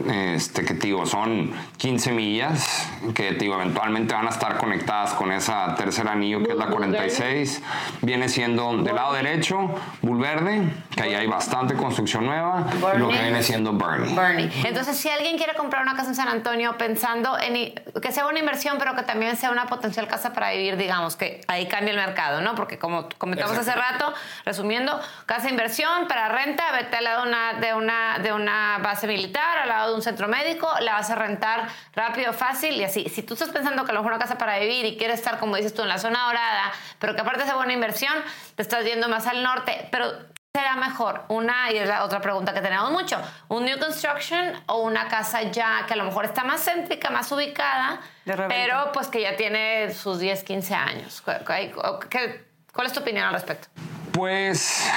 este, 0.09 0.65
que 0.65 0.75
te 0.75 0.89
digo, 0.89 1.07
son 1.07 1.53
15 1.77 2.13
millas, 2.13 2.89
que 3.15 3.33
te 3.33 3.41
digo, 3.41 3.55
eventualmente 3.55 4.15
van 4.15 4.27
a 4.27 4.31
estar 4.31 4.57
conectadas 4.57 5.15
con 5.15 5.33
esa 5.33 5.75
tercer 5.75 6.09
anillo 6.09 6.43
que 6.43 6.53
es 6.53 6.57
la 6.57 6.67
46. 6.67 7.63
Viene 8.03 8.29
siendo 8.29 8.77
del 8.83 8.95
lado 8.95 9.15
derecho, 9.15 9.75
Bulverde, 10.03 10.71
que 10.95 11.03
ahí 11.03 11.15
hay 11.15 11.27
bastante 11.27 11.75
construcción 11.75 12.27
nueva, 12.27 12.67
y 12.95 12.99
lo 12.99 13.09
que 13.09 13.21
viene 13.21 13.43
siendo 13.43 13.73
Bernie. 13.73 14.15
Bernie. 14.15 14.51
Entonces, 14.65 14.97
si 14.97 15.09
alguien 15.09 15.37
quiere 15.37 15.55
comprar 15.55 15.83
una 15.83 15.95
casa 15.95 16.09
en 16.09 16.15
San 16.15 16.29
Antonio 16.29 16.77
pensando 16.79 17.39
en 17.39 17.75
que 18.01 18.13
sea 18.13 18.27
una 18.27 18.39
inversión, 18.39 18.77
pero 18.79 18.95
que 18.95 19.03
también 19.03 19.37
sea 19.37 19.51
una 19.51 19.67
potencial 19.67 20.07
casa 20.09 20.33
para 20.33 20.51
vivir, 20.53 20.77
digamos 20.77 21.17
que 21.17 21.41
ahí 21.49 21.67
cambia 21.67 21.93
el 21.93 21.97
mercado, 21.99 22.41
¿no? 22.41 22.55
Porque 22.55 22.79
como 22.79 23.09
comentamos 23.19 23.57
hace 23.57 23.75
rato, 23.75 24.13
resumiendo, 24.45 24.99
casa 25.27 25.49
inversión 25.49 26.09
para 26.09 26.29
renta, 26.29 26.65
vete 26.73 26.97
al 26.97 27.05
lado 27.05 27.23
de 27.23 27.29
una, 27.29 27.53
de 27.55 27.75
una, 27.75 28.19
de 28.19 28.33
una 28.33 28.79
base 28.79 29.07
militar, 29.07 29.58
al 29.59 29.68
lado 29.68 29.90
de 29.90 29.94
un 29.97 30.03
centro 30.03 30.29
médico, 30.29 30.68
la 30.81 30.94
vas 30.94 31.11
a 31.11 31.14
rentar 31.14 31.68
rápido, 31.94 32.33
fácil 32.33 32.75
y 32.77 32.85
así. 32.85 33.09
Si 33.09 33.23
tú 33.23 33.35
estás 33.35 33.51
pensando 33.51 33.85
que 33.85 33.90
a 33.90 33.94
lo 33.94 34.01
mejor 34.01 34.12
una 34.12 34.21
casa 34.23 34.38
para 34.38 34.59
vivir 34.59 34.85
y 34.87 34.97
quieres 34.97 35.18
estar, 35.18 35.38
como 35.38 35.57
dices 35.57 35.75
tú, 35.75 35.83
en 35.83 35.88
la 35.88 35.99
zona 35.99 36.25
dorada, 36.27 36.73
pero 36.99 37.14
que 37.14 37.21
aparte 37.21 37.44
sea 37.44 37.55
buena 37.57 37.73
inversión, 37.73 38.14
te 38.55 38.62
estás 38.62 38.85
yendo 38.85 39.09
más 39.09 39.27
al 39.27 39.42
norte, 39.42 39.88
pero 39.90 40.11
será 40.55 40.75
mejor? 40.77 41.25
Una, 41.29 41.71
y 41.71 41.77
es 41.77 41.88
la 41.88 42.03
otra 42.05 42.21
pregunta 42.21 42.53
que 42.55 42.61
tenemos 42.61 42.90
mucho, 42.90 43.21
¿un 43.49 43.64
new 43.64 43.79
construction 43.79 44.55
o 44.66 44.79
una 44.83 45.07
casa 45.09 45.42
ya 45.42 45.85
que 45.87 45.92
a 45.92 45.97
lo 45.97 46.05
mejor 46.05 46.25
está 46.25 46.42
más 46.42 46.64
céntrica, 46.64 47.11
más 47.11 47.31
ubicada, 47.31 48.01
pero 48.49 48.90
pues 48.92 49.07
que 49.09 49.21
ya 49.21 49.37
tiene 49.37 49.92
sus 49.94 50.18
10, 50.18 50.42
15 50.42 50.75
años? 50.75 51.21
¿Cu- 51.21 51.33
cu- 51.44 52.09
qué- 52.09 52.44
¿Cuál 52.73 52.87
es 52.88 52.92
tu 52.92 53.01
opinión 53.01 53.27
al 53.27 53.35
respecto? 53.35 53.68
Pues 54.12 54.88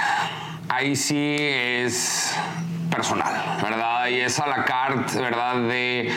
ahí 0.70 0.96
sí 0.96 1.36
es 1.40 2.34
personal, 2.92 3.34
¿verdad? 3.64 4.08
Y 4.10 4.20
es 4.20 4.40
a 4.40 4.46
la 4.46 4.64
carte, 4.66 5.20
¿verdad? 5.20 5.56
De, 5.56 6.12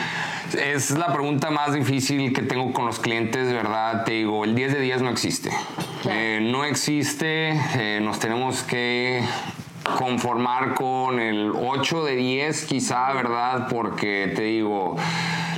es 0.61 0.91
la 0.91 1.07
pregunta 1.07 1.49
más 1.49 1.73
difícil 1.73 2.33
que 2.33 2.43
tengo 2.43 2.71
con 2.73 2.85
los 2.85 2.99
clientes, 2.99 3.51
¿verdad? 3.51 4.03
Te 4.03 4.11
digo, 4.11 4.43
el 4.43 4.53
10 4.53 4.73
de 4.73 4.81
10 4.81 5.01
no 5.01 5.09
existe. 5.09 5.49
Eh, 6.07 6.39
no 6.43 6.65
existe, 6.65 7.59
eh, 7.75 7.99
nos 8.03 8.19
tenemos 8.19 8.61
que 8.61 9.23
conformar 9.97 10.73
con 10.75 11.19
el 11.19 11.51
8 11.55 12.05
de 12.05 12.15
10 12.15 12.65
quizá, 12.65 13.13
¿verdad? 13.13 13.67
Porque 13.69 14.31
te 14.35 14.43
digo, 14.43 14.97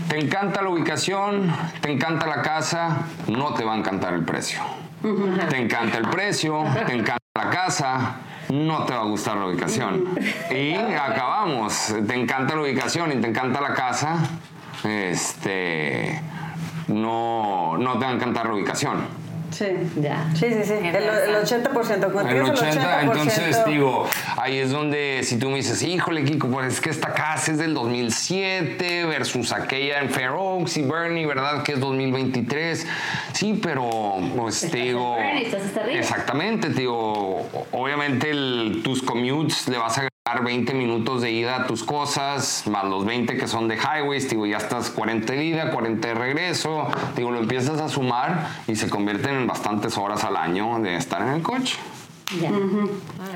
te 0.07 0.19
encanta 0.19 0.61
la 0.61 0.69
ubicación, 0.69 1.53
te 1.81 1.91
encanta 1.91 2.27
la 2.27 2.41
casa, 2.41 3.07
no 3.27 3.53
te 3.53 3.65
va 3.65 3.73
a 3.73 3.77
encantar 3.77 4.13
el 4.13 4.23
precio. 4.23 4.61
Te 5.49 5.57
encanta 5.57 5.97
el 5.97 6.07
precio, 6.07 6.63
te 6.85 6.93
encanta 6.93 7.17
la 7.35 7.49
casa, 7.49 8.15
no 8.49 8.85
te 8.85 8.93
va 8.93 9.01
a 9.01 9.05
gustar 9.05 9.37
la 9.37 9.47
ubicación. 9.47 10.05
Y 10.51 10.73
acabamos, 10.73 11.93
te 12.07 12.15
encanta 12.15 12.55
la 12.55 12.61
ubicación 12.61 13.11
y 13.11 13.21
te 13.21 13.27
encanta 13.27 13.61
la 13.61 13.73
casa, 13.73 14.17
este, 14.83 16.21
no, 16.87 17.77
no 17.77 17.93
te 17.93 18.05
va 18.05 18.11
a 18.11 18.13
encantar 18.13 18.47
la 18.47 18.53
ubicación. 18.53 19.26
Sí. 19.51 19.65
Ya. 20.01 20.29
Sí, 20.35 20.47
sí, 20.53 20.61
sí. 20.65 20.73
El, 20.73 20.95
el 20.95 21.35
80%. 21.43 22.11
Cuando 22.11 22.29
El 22.31 22.43
tienes 22.43 22.49
80, 22.61 23.01
entonces 23.01 23.57
80%, 23.57 23.65
digo, 23.65 24.07
ahí 24.37 24.57
es 24.59 24.71
donde 24.71 25.21
si 25.23 25.37
tú 25.37 25.49
me 25.49 25.55
dices, 25.57 25.81
híjole, 25.83 26.23
Kiko, 26.23 26.47
pues 26.49 26.73
es 26.73 26.81
que 26.81 26.89
esta 26.89 27.13
casa 27.13 27.51
es 27.51 27.57
del 27.57 27.73
2007 27.73 29.05
versus 29.05 29.51
aquella 29.51 29.99
en 30.01 30.09
Fair 30.09 30.29
Oaks 30.31 30.77
y 30.77 30.83
Bernie, 30.83 31.25
¿verdad? 31.25 31.63
Que 31.63 31.73
es 31.73 31.79
2023. 31.79 32.87
Sí, 33.33 33.59
pero 33.61 33.89
pues 34.35 34.61
te 34.69 34.77
digo. 34.77 35.17
en 35.17 35.23
Bernie, 35.23 35.45
estás 35.45 35.61
hasta 35.63 35.81
arriba. 35.81 35.99
Exactamente, 35.99 36.69
te 36.69 36.79
digo, 36.81 37.47
obviamente 37.71 38.29
el- 38.31 38.81
tus 38.83 39.01
commutes 39.01 39.67
le 39.67 39.77
vas 39.77 39.97
a 39.97 40.07
20 40.35 40.73
minutos 40.73 41.21
de 41.21 41.31
ida 41.31 41.63
a 41.63 41.67
tus 41.67 41.83
cosas, 41.83 42.63
más 42.67 42.83
los 42.85 43.05
20 43.05 43.37
que 43.37 43.47
son 43.47 43.67
de 43.67 43.77
highways, 43.77 44.29
digo, 44.29 44.45
ya 44.45 44.57
estás 44.57 44.89
40 44.89 45.33
de 45.33 45.43
ida, 45.43 45.71
40 45.71 46.07
de 46.07 46.13
regreso, 46.13 46.87
digo, 47.15 47.31
lo 47.31 47.39
empiezas 47.39 47.79
a 47.79 47.89
sumar 47.89 48.47
y 48.67 48.75
se 48.75 48.89
convierten 48.89 49.35
en 49.35 49.47
bastantes 49.47 49.97
horas 49.97 50.23
al 50.23 50.35
año 50.35 50.79
de 50.79 50.95
estar 50.95 51.21
en 51.21 51.29
el 51.29 51.41
coche. 51.41 51.77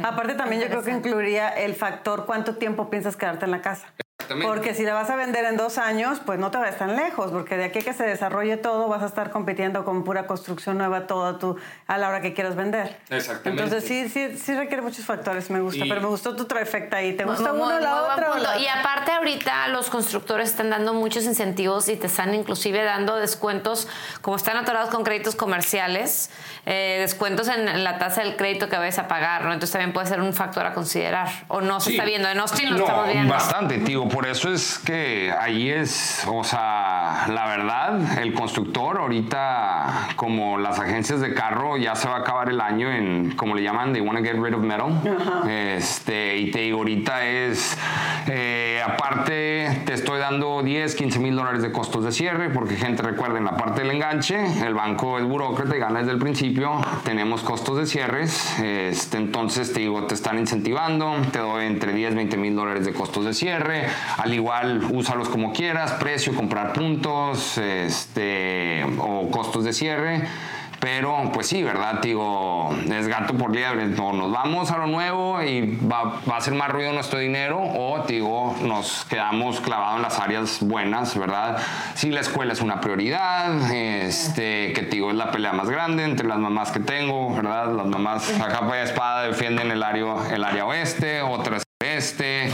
Aparte 0.04 0.34
también 0.34 0.62
yo 0.62 0.68
creo 0.68 0.84
que 0.84 0.92
incluiría 0.92 1.50
el 1.50 1.76
factor 1.76 2.26
cuánto 2.26 2.56
tiempo 2.56 2.90
piensas 2.90 3.16
quedarte 3.16 3.46
en 3.46 3.52
la 3.52 3.62
casa. 3.62 3.88
Exactamente. 4.32 4.48
Porque 4.48 4.74
si 4.76 4.84
la 4.84 4.94
vas 4.94 5.10
a 5.10 5.16
vender 5.16 5.46
en 5.46 5.58
dos 5.58 5.78
años, 5.78 6.20
pues 6.26 6.40
no 6.40 6.52
te 6.52 6.58
vayas 6.58 6.78
tan 6.78 6.96
lejos, 6.96 7.32
porque 7.32 7.58
de 7.58 7.66
aquí 7.66 7.80
a 7.80 7.82
que 7.82 7.94
se 7.94 8.04
desarrolle 8.06 8.58
todo 8.58 8.88
vas 8.88 9.04
a 9.04 9.06
estar 9.06 9.32
compitiendo 9.32 9.84
con 9.86 10.04
pura 10.04 10.28
construcción 10.28 10.78
nueva 10.78 11.08
toda 11.08 11.38
tu, 11.40 11.58
a 11.88 11.98
la 11.98 12.10
hora 12.10 12.22
que 12.22 12.34
quieras 12.34 12.56
vender. 12.56 12.98
Exactamente. 13.10 13.64
Entonces 13.64 13.88
sí, 13.88 14.10
sí, 14.10 14.38
sí 14.38 14.56
requiere 14.56 14.82
muchos 14.82 15.06
factores, 15.06 15.50
me 15.50 15.60
gusta, 15.60 15.86
Y- 15.86 15.90
pero 15.90 16.02
me 16.02 16.08
gustó 16.08 16.36
tu 16.36 16.46
trifecta 16.46 16.98
ahí. 16.98 17.14
¿Te 17.16 17.26
gusta 17.26 17.52
muy- 17.54 17.62
uno, 17.64 17.74
muy 17.76 17.82
la 17.84 18.04
otra 18.04 18.32
o 18.32 18.38
la 18.38 18.58
Y 18.58 18.62
otra? 18.68 18.80
aparte 18.82 19.12
ahorita 19.12 19.68
los 19.70 19.90
constructores 19.90 20.50
están 20.50 20.70
dando 20.70 20.94
muchos 20.94 21.24
incentivos 21.26 21.88
y 21.90 21.96
te 21.96 22.08
están 22.08 22.34
inclusive 22.34 22.84
dando 22.84 23.16
descuentos, 23.18 23.88
como 24.22 24.38
están 24.38 24.58
atorados 24.58 24.90
con 24.90 25.04
créditos 25.04 25.36
comerciales, 25.36 26.30
eh, 26.66 26.98
descuentos 27.00 27.48
en, 27.48 27.68
en 27.68 27.84
la 27.84 27.98
tasa 27.98 28.22
del 28.22 28.36
crédito 28.36 28.70
que 28.70 28.78
vayas 28.78 29.00
a 29.00 29.08
pagar, 29.08 29.44
¿no? 29.44 29.54
Entonces 29.54 29.72
también 29.72 29.94
puede 29.94 30.08
ser 30.08 30.22
un 30.22 30.34
factor 30.34 30.66
a 30.66 30.74
considerar. 30.74 31.28
O 31.48 31.62
no 31.62 31.80
se 31.80 31.92
Sí. 31.92 31.96
está 31.96 32.06
viendo, 32.06 32.30
en 32.30 32.40
Austin 32.40 32.70
lo 32.70 32.78
No, 32.78 32.84
estamos 32.84 33.08
viendo. 33.08 33.34
Bastante, 33.34 33.78
tío. 33.80 34.08
Por 34.08 34.21
eso 34.30 34.52
es 34.52 34.78
que 34.80 35.34
ahí 35.40 35.70
es, 35.70 36.26
o 36.28 36.44
sea, 36.44 37.26
la 37.30 37.48
verdad, 37.48 38.20
el 38.20 38.34
constructor 38.34 39.00
ahorita, 39.00 40.10
como 40.16 40.58
las 40.58 40.80
agencias 40.80 41.22
de 41.22 41.34
carro, 41.34 41.78
ya 41.78 41.96
se 41.96 42.08
va 42.08 42.18
a 42.18 42.20
acabar 42.20 42.50
el 42.50 42.62
año 42.62 42.92
en, 42.92 43.32
como 43.36 43.56
le 43.56 43.64
llaman, 43.64 43.94
they 43.94 44.02
want 44.02 44.18
to 44.18 44.24
get 44.24 44.36
rid 44.42 44.54
of 44.54 44.62
metal. 44.62 45.02
Este, 45.48 46.38
y 46.38 46.52
te 46.52 46.60
digo, 46.60 46.80
ahorita 46.80 47.26
es, 47.26 47.78
eh, 48.28 48.82
aparte, 48.86 49.84
te 49.86 49.94
estoy 49.94 50.20
dando 50.20 50.62
10, 50.64 50.96
15 50.96 51.20
mil 51.20 51.36
dólares 51.36 51.62
de 51.62 51.72
costos 51.72 52.04
de 52.04 52.12
cierre, 52.12 52.50
porque 52.50 52.76
gente, 52.76 53.02
recuerden, 53.02 53.46
la 53.46 53.58
parte 53.58 53.82
del 53.82 53.92
enganche, 53.92 54.66
el 54.66 54.74
banco 54.74 55.18
es 55.20 55.26
burócrata 55.26 55.76
y 55.76 55.80
gana 55.80 56.00
desde 56.00 56.12
el 56.12 56.20
principio, 56.20 56.74
tenemos 57.04 57.42
costos 57.42 57.78
de 57.78 57.86
cierres, 57.86 58.60
este, 58.60 59.18
entonces 59.18 59.74
te 59.74 59.82
digo, 59.82 60.06
te 60.06 60.16
están 60.16 60.38
incentivando, 60.40 61.16
te 61.32 61.40
doy 61.40 61.66
entre 61.66 61.94
10, 61.94 62.16
20 62.16 62.38
mil 62.38 62.56
dólares 62.56 62.86
de 62.86 62.94
costos 62.94 63.26
de 63.26 63.34
cierre, 63.34 63.88
al 64.18 64.34
igual 64.34 64.84
úsalos 64.92 65.30
como 65.30 65.54
quieras, 65.54 65.94
precio, 65.94 66.36
comprar 66.36 66.74
puntos, 66.74 67.58
este, 67.58 68.86
o 69.00 69.30
costos 69.32 69.64
de 69.64 69.74
cierre. 69.74 70.28
Pero, 70.82 71.30
pues 71.32 71.46
sí, 71.46 71.62
¿verdad? 71.62 72.02
Digo, 72.02 72.76
es 72.92 73.08
gato 73.08 73.36
por 73.36 73.54
liebre. 73.54 73.84
O 74.02 74.14
nos 74.14 74.32
vamos 74.32 74.72
a 74.72 74.80
lo 74.80 74.88
nuevo 74.88 75.40
y 75.44 75.78
va, 75.78 76.20
va 76.28 76.34
a 76.34 76.38
hacer 76.38 76.56
más 76.56 76.70
ruido 76.70 76.92
nuestro 76.92 77.20
dinero, 77.20 77.62
o, 77.62 78.04
digo, 78.08 78.56
nos 78.64 79.06
quedamos 79.06 79.60
clavados 79.60 79.98
en 79.98 80.02
las 80.02 80.18
áreas 80.18 80.58
buenas, 80.62 81.16
¿verdad? 81.16 81.60
Si 81.94 82.10
la 82.10 82.22
escuela 82.22 82.54
es 82.54 82.62
una 82.62 82.82
prioridad, 82.82 83.72
este, 83.72 84.74
que, 84.74 84.88
digo, 84.90 85.12
es 85.12 85.18
la 85.18 85.30
pelea 85.30 85.54
más 85.54 85.70
grande 85.70 86.04
entre 86.04 86.28
las 86.28 86.40
mamás 86.40 86.72
que 86.72 86.80
tengo, 86.80 87.32
¿verdad? 87.36 87.72
Las 87.72 87.86
mamás 87.86 88.42
a 88.42 88.48
capa 88.48 88.80
y 88.80 88.82
espada 88.82 89.28
defienden 89.28 89.70
el 89.70 89.84
área, 89.84 90.16
el 90.32 90.44
área 90.44 90.66
oeste, 90.66 91.22
otras 91.22 91.62
este, 91.80 92.50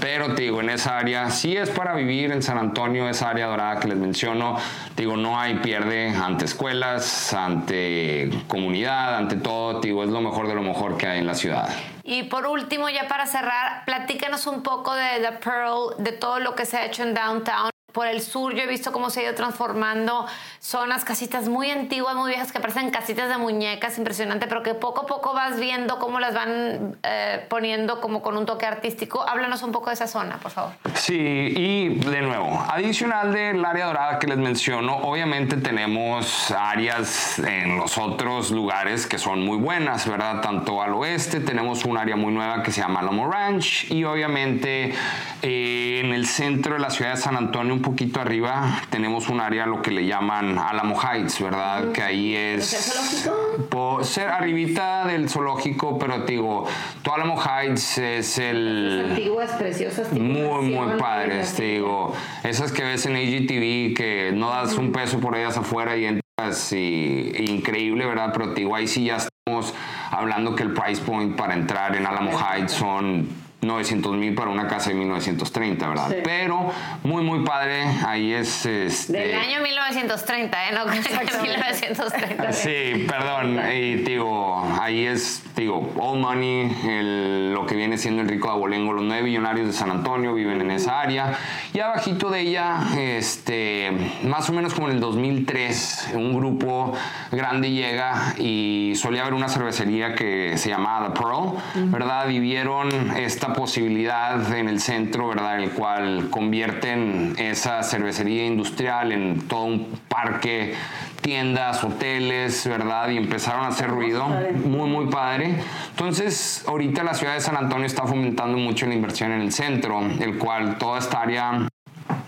pero 0.00 0.34
te 0.34 0.42
digo, 0.42 0.60
en 0.60 0.70
esa 0.70 0.98
área 0.98 1.30
sí 1.30 1.56
es 1.56 1.70
para 1.70 1.94
vivir 1.94 2.32
en 2.32 2.42
San 2.42 2.58
Antonio, 2.58 3.08
esa 3.08 3.30
área 3.30 3.46
dorada 3.46 3.78
que 3.80 3.88
les 3.88 3.96
menciono, 3.96 4.56
te 4.94 5.02
digo, 5.02 5.16
no 5.16 5.38
hay 5.38 5.56
pierde 5.56 6.08
ante 6.08 6.44
escuelas, 6.46 7.32
ante 7.34 8.30
comunidad, 8.48 9.16
ante 9.16 9.36
todo, 9.36 9.80
te 9.80 9.88
digo, 9.88 10.02
es 10.02 10.10
lo 10.10 10.20
mejor 10.20 10.48
de 10.48 10.54
lo 10.54 10.62
mejor 10.62 10.96
que 10.96 11.06
hay 11.06 11.18
en 11.18 11.26
la 11.26 11.34
ciudad. 11.34 11.68
Y 12.02 12.24
por 12.24 12.46
último, 12.46 12.88
ya 12.88 13.06
para 13.08 13.26
cerrar, 13.26 13.84
platícanos 13.84 14.46
un 14.46 14.62
poco 14.62 14.94
de 14.94 15.20
The 15.20 15.32
Pearl, 15.32 15.94
de 15.98 16.12
todo 16.12 16.40
lo 16.40 16.54
que 16.54 16.64
se 16.64 16.78
ha 16.78 16.86
hecho 16.86 17.02
en 17.02 17.14
Downtown 17.14 17.70
por 17.92 18.06
el 18.06 18.20
sur 18.20 18.54
yo 18.54 18.62
he 18.62 18.66
visto 18.66 18.92
cómo 18.92 19.10
se 19.10 19.20
ha 19.20 19.22
ido 19.24 19.34
transformando 19.34 20.26
zonas, 20.60 21.04
casitas 21.04 21.48
muy 21.48 21.70
antiguas, 21.70 22.14
muy 22.14 22.30
viejas, 22.30 22.52
que 22.52 22.60
parecen 22.60 22.90
casitas 22.90 23.28
de 23.28 23.38
muñecas, 23.38 23.98
impresionante, 23.98 24.46
pero 24.46 24.62
que 24.62 24.74
poco 24.74 25.02
a 25.02 25.06
poco 25.06 25.32
vas 25.32 25.58
viendo 25.58 25.98
cómo 25.98 26.20
las 26.20 26.34
van 26.34 26.98
eh, 27.02 27.46
poniendo 27.48 28.00
como 28.00 28.22
con 28.22 28.36
un 28.36 28.46
toque 28.46 28.66
artístico. 28.66 29.22
Háblanos 29.26 29.62
un 29.62 29.72
poco 29.72 29.88
de 29.88 29.94
esa 29.94 30.06
zona, 30.06 30.38
por 30.38 30.50
favor. 30.50 30.72
Sí, 30.94 31.16
y 31.16 31.88
de 31.88 32.22
nuevo, 32.22 32.64
adicional 32.68 33.32
del 33.32 33.64
área 33.64 33.86
dorada 33.86 34.18
que 34.18 34.26
les 34.26 34.38
menciono, 34.38 34.96
obviamente 34.98 35.56
tenemos 35.56 36.50
áreas 36.50 37.38
en 37.38 37.78
los 37.78 37.96
otros 37.98 38.50
lugares 38.50 39.06
que 39.06 39.18
son 39.18 39.44
muy 39.44 39.56
buenas, 39.56 40.08
¿verdad? 40.08 40.40
Tanto 40.40 40.82
al 40.82 40.94
oeste 40.94 41.40
tenemos 41.40 41.84
un 41.84 41.96
área 41.96 42.16
muy 42.16 42.32
nueva 42.32 42.62
que 42.62 42.72
se 42.72 42.80
llama 42.80 43.02
Lomo 43.02 43.30
Ranch 43.30 43.90
y 43.90 44.04
obviamente 44.04 44.94
eh, 45.42 46.02
en 46.04 46.12
el 46.12 46.26
centro 46.26 46.74
de 46.74 46.80
la 46.80 46.90
ciudad 46.90 47.12
de 47.12 47.16
San 47.16 47.36
Antonio, 47.36 47.79
un 47.80 47.82
poquito 47.82 48.20
arriba 48.20 48.82
tenemos 48.90 49.30
un 49.30 49.40
área 49.40 49.64
lo 49.64 49.80
que 49.80 49.90
le 49.90 50.04
llaman 50.04 50.58
Alamo 50.58 51.00
Heights, 51.00 51.40
¿verdad? 51.40 51.92
Que 51.92 52.02
ahí 52.02 52.36
es... 52.36 52.72
¿Es 52.74 52.88
el 52.88 53.22
zoológico? 53.22 54.04
ser 54.04 54.28
arribita 54.28 55.06
del 55.06 55.30
zoológico, 55.30 55.98
pero 55.98 56.24
te 56.24 56.32
digo, 56.32 56.66
todo 57.02 57.14
Alamo 57.14 57.40
Heights 57.40 57.98
es 57.98 58.38
el... 58.38 59.06
Antiguas, 59.10 59.52
preciosas. 59.52 60.12
Muy, 60.12 60.68
muy 60.68 60.98
padres, 60.98 61.54
te 61.54 61.62
digo. 61.62 62.14
Esas 62.44 62.70
que 62.72 62.82
ves 62.82 63.06
en 63.06 63.16
AGTV, 63.16 63.96
que 63.96 64.32
no 64.34 64.50
das 64.50 64.74
un 64.74 64.92
peso 64.92 65.18
por 65.20 65.36
ellas 65.36 65.56
afuera 65.56 65.96
y 65.96 66.04
entras 66.04 66.72
y, 66.72 67.32
increíble, 67.48 68.04
¿verdad? 68.04 68.30
Pero 68.34 68.52
te 68.52 68.60
digo, 68.60 68.76
ahí 68.76 68.86
sí 68.86 69.04
ya 69.04 69.16
estamos 69.16 69.72
hablando 70.10 70.54
que 70.54 70.64
el 70.64 70.74
price 70.74 71.00
point 71.00 71.34
para 71.34 71.54
entrar 71.54 71.96
en 71.96 72.04
Alamo 72.04 72.32
Heights 72.32 72.72
son 72.72 73.28
900 73.62 74.16
mil 74.16 74.34
para 74.34 74.50
una 74.50 74.66
casa 74.66 74.90
de 74.90 74.96
1930, 74.96 75.88
¿verdad? 75.88 76.08
Sí. 76.10 76.16
Pero 76.24 76.70
muy, 77.02 77.22
muy 77.22 77.44
padre. 77.44 77.84
Ahí 78.06 78.32
es... 78.32 78.64
Este, 78.66 79.12
Del 79.12 79.34
año 79.38 79.62
1930, 79.62 80.68
¿eh? 80.68 80.72
No, 80.72 80.86
1930. 81.42 82.52
Sí, 82.52 83.06
perdón. 83.08 83.60
Y 83.72 83.96
digo, 83.96 84.62
ahí 84.80 85.04
es, 85.06 85.42
digo, 85.56 85.92
All 85.98 86.18
Money, 86.20 86.72
el- 86.88 87.52
lo 87.52 87.66
que 87.66 87.74
viene 87.74 87.98
siendo 87.98 88.22
el 88.22 88.28
rico 88.28 88.48
de 88.48 88.54
Abolengo, 88.54 88.92
los 88.92 89.04
nueve 89.04 89.22
millonarios 89.24 89.66
de 89.66 89.72
San 89.72 89.90
Antonio 89.90 90.32
viven 90.32 90.60
en 90.62 90.70
esa 90.70 91.00
área. 91.00 91.36
Y 91.74 91.80
abajito 91.80 92.30
de 92.30 92.40
ella, 92.40 92.78
este, 92.98 93.90
más 94.24 94.48
o 94.48 94.52
menos 94.52 94.72
como 94.74 94.88
en 94.88 94.94
el 94.94 95.00
2003, 95.00 96.10
un 96.14 96.34
grupo 96.36 96.94
grande 97.30 97.70
llega 97.70 98.34
y 98.38 98.94
solía 98.96 99.22
haber 99.22 99.34
una 99.34 99.48
cervecería 99.48 100.14
que 100.14 100.56
se 100.56 100.68
llamaba 100.70 101.08
The 101.12 101.20
Pearl, 101.20 101.90
¿verdad? 101.90 102.26
Vivieron 102.26 102.88
esta 103.16 103.49
posibilidad 103.52 104.52
en 104.52 104.68
el 104.68 104.80
centro, 104.80 105.28
¿verdad? 105.28 105.60
El 105.60 105.70
cual 105.70 106.28
convierten 106.30 107.34
esa 107.38 107.82
cervecería 107.82 108.46
industrial 108.46 109.12
en 109.12 109.46
todo 109.48 109.64
un 109.64 110.00
parque 110.08 110.74
tiendas, 111.20 111.84
hoteles, 111.84 112.66
¿verdad? 112.66 113.10
Y 113.10 113.18
empezaron 113.18 113.64
a 113.64 113.68
hacer 113.68 113.88
ruido. 113.88 114.26
Muy, 114.64 114.88
muy 114.88 115.06
padre. 115.06 115.56
Entonces, 115.90 116.64
ahorita 116.66 117.04
la 117.04 117.14
ciudad 117.14 117.34
de 117.34 117.40
San 117.40 117.56
Antonio 117.56 117.86
está 117.86 118.04
fomentando 118.06 118.58
mucho 118.58 118.86
la 118.86 118.94
inversión 118.94 119.32
en 119.32 119.42
el 119.42 119.52
centro, 119.52 120.00
el 120.00 120.38
cual 120.38 120.78
toda 120.78 120.98
esta 120.98 121.20
área 121.22 121.68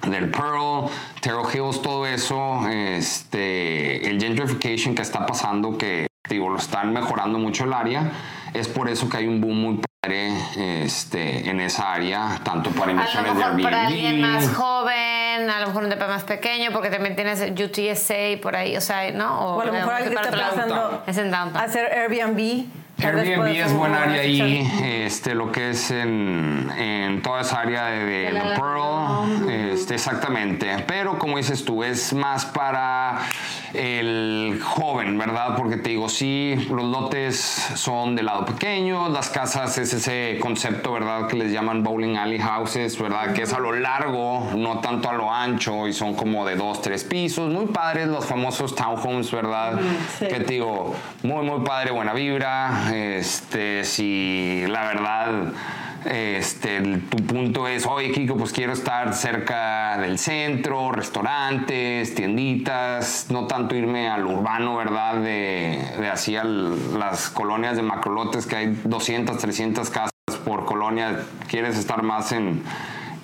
del 0.08 0.30
Pearl, 0.30 0.90
Terrell 1.20 1.46
Hills, 1.52 1.80
todo 1.82 2.06
eso, 2.06 2.68
este, 2.68 4.08
el 4.08 4.20
gentrification 4.20 4.94
que 4.94 5.02
está 5.02 5.26
pasando, 5.26 5.78
que 5.78 6.06
digo, 6.28 6.48
lo 6.48 6.58
están 6.58 6.92
mejorando 6.92 7.38
mucho 7.38 7.64
el 7.64 7.72
área, 7.72 8.10
es 8.54 8.68
por 8.68 8.88
eso 8.88 9.08
que 9.08 9.18
hay 9.18 9.26
un 9.26 9.40
boom 9.40 9.60
muy 9.60 9.80
este, 10.04 11.48
en 11.48 11.60
esa 11.60 11.92
área, 11.92 12.40
tanto 12.42 12.70
para 12.70 12.86
A 12.86 12.86
lo 12.86 12.92
inversiones 12.92 13.36
de 13.36 13.44
mejor 13.44 13.62
para 13.62 13.86
alguien 13.86 14.20
más 14.20 14.42
Airbnb. 14.42 14.56
joven, 14.56 15.50
a 15.50 15.60
lo 15.60 15.66
mejor 15.68 15.84
un 15.84 15.90
depa 15.90 16.08
más 16.08 16.24
pequeño, 16.24 16.72
porque 16.72 16.90
también 16.90 17.14
tienes 17.14 17.40
UTSA 17.40 18.40
por 18.42 18.56
ahí, 18.56 18.76
o 18.76 18.80
sea, 18.80 19.12
¿no? 19.12 19.38
O 19.54 19.60
a 19.60 19.64
lo 19.64 19.72
mejor 19.72 19.92
eh, 19.92 19.96
alguien 19.98 20.14
para 20.14 20.28
está 20.30 20.48
pensando 20.50 21.04
Es 21.06 21.18
en 21.18 21.30
downtown. 21.30 21.64
hacer 21.64 21.86
Airbnb. 21.86 22.64
Airbnb 23.00 23.46
es 23.46 23.72
buen 23.72 23.94
área 23.94 24.22
ahí, 24.22 24.68
este, 24.82 25.36
lo 25.36 25.52
que 25.52 25.70
es 25.70 25.92
en, 25.92 26.68
en 26.76 27.22
toda 27.22 27.42
esa 27.42 27.60
área 27.60 27.86
de, 27.86 28.04
de 28.04 28.22
De 28.24 28.32
la 28.32 28.54
Pearl, 28.56 29.48
este, 29.50 29.94
exactamente. 29.94 30.82
Pero 30.88 31.16
como 31.16 31.36
dices 31.36 31.64
tú, 31.64 31.84
es 31.84 32.12
más 32.12 32.44
para 32.44 33.18
el 33.74 34.60
joven, 34.62 35.18
¿verdad? 35.18 35.56
Porque 35.56 35.76
te 35.76 35.90
digo, 35.90 36.08
sí, 36.08 36.54
los 36.70 36.84
lotes 36.84 37.36
son 37.74 38.14
de 38.16 38.22
lado 38.22 38.44
pequeño, 38.44 39.08
las 39.08 39.30
casas 39.30 39.78
es 39.78 39.92
ese 39.92 40.38
concepto, 40.40 40.92
¿verdad? 40.92 41.26
Que 41.26 41.36
les 41.36 41.52
llaman 41.52 41.82
bowling 41.82 42.16
alley 42.16 42.38
houses, 42.38 42.98
¿verdad? 42.98 43.32
Que 43.32 43.42
es 43.42 43.52
a 43.52 43.58
lo 43.58 43.72
largo, 43.72 44.50
no 44.56 44.80
tanto 44.80 45.08
a 45.08 45.14
lo 45.14 45.32
ancho, 45.32 45.88
y 45.88 45.92
son 45.92 46.14
como 46.14 46.46
de 46.46 46.56
dos, 46.56 46.82
tres 46.82 47.04
pisos. 47.04 47.50
Muy 47.50 47.66
padres 47.66 48.08
los 48.08 48.24
famosos 48.26 48.74
townhomes, 48.74 49.30
¿verdad? 49.30 49.80
sí. 50.18 50.26
Que 50.26 50.40
te 50.40 50.54
digo, 50.54 50.94
muy, 51.22 51.44
muy 51.44 51.64
padre, 51.64 51.90
buena 51.92 52.12
vibra. 52.12 52.92
Este, 52.92 53.84
si 53.84 54.64
la 54.68 54.84
verdad, 54.86 55.52
este, 56.04 56.80
tu 56.80 57.18
punto 57.18 57.68
es, 57.68 57.86
oye, 57.86 58.12
Kiko, 58.12 58.36
pues 58.36 58.52
quiero 58.52 58.72
estar 58.72 59.14
cerca 59.14 59.98
del 59.98 60.18
centro, 60.18 60.92
restaurantes, 60.92 62.14
tienditas, 62.14 63.26
no 63.30 63.46
tanto 63.46 63.74
irme 63.74 64.08
al 64.08 64.26
urbano, 64.26 64.76
¿verdad? 64.76 65.16
De, 65.16 65.78
de 65.98 66.08
así 66.08 66.36
a 66.36 66.44
las 66.44 67.30
colonias 67.30 67.76
de 67.76 67.82
macrolotes 67.82 68.46
que 68.46 68.56
hay 68.56 68.80
200, 68.84 69.38
300 69.38 69.90
casas 69.90 70.12
por 70.44 70.64
colonia. 70.64 71.20
¿Quieres 71.48 71.78
estar 71.78 72.02
más 72.02 72.32
en 72.32 72.62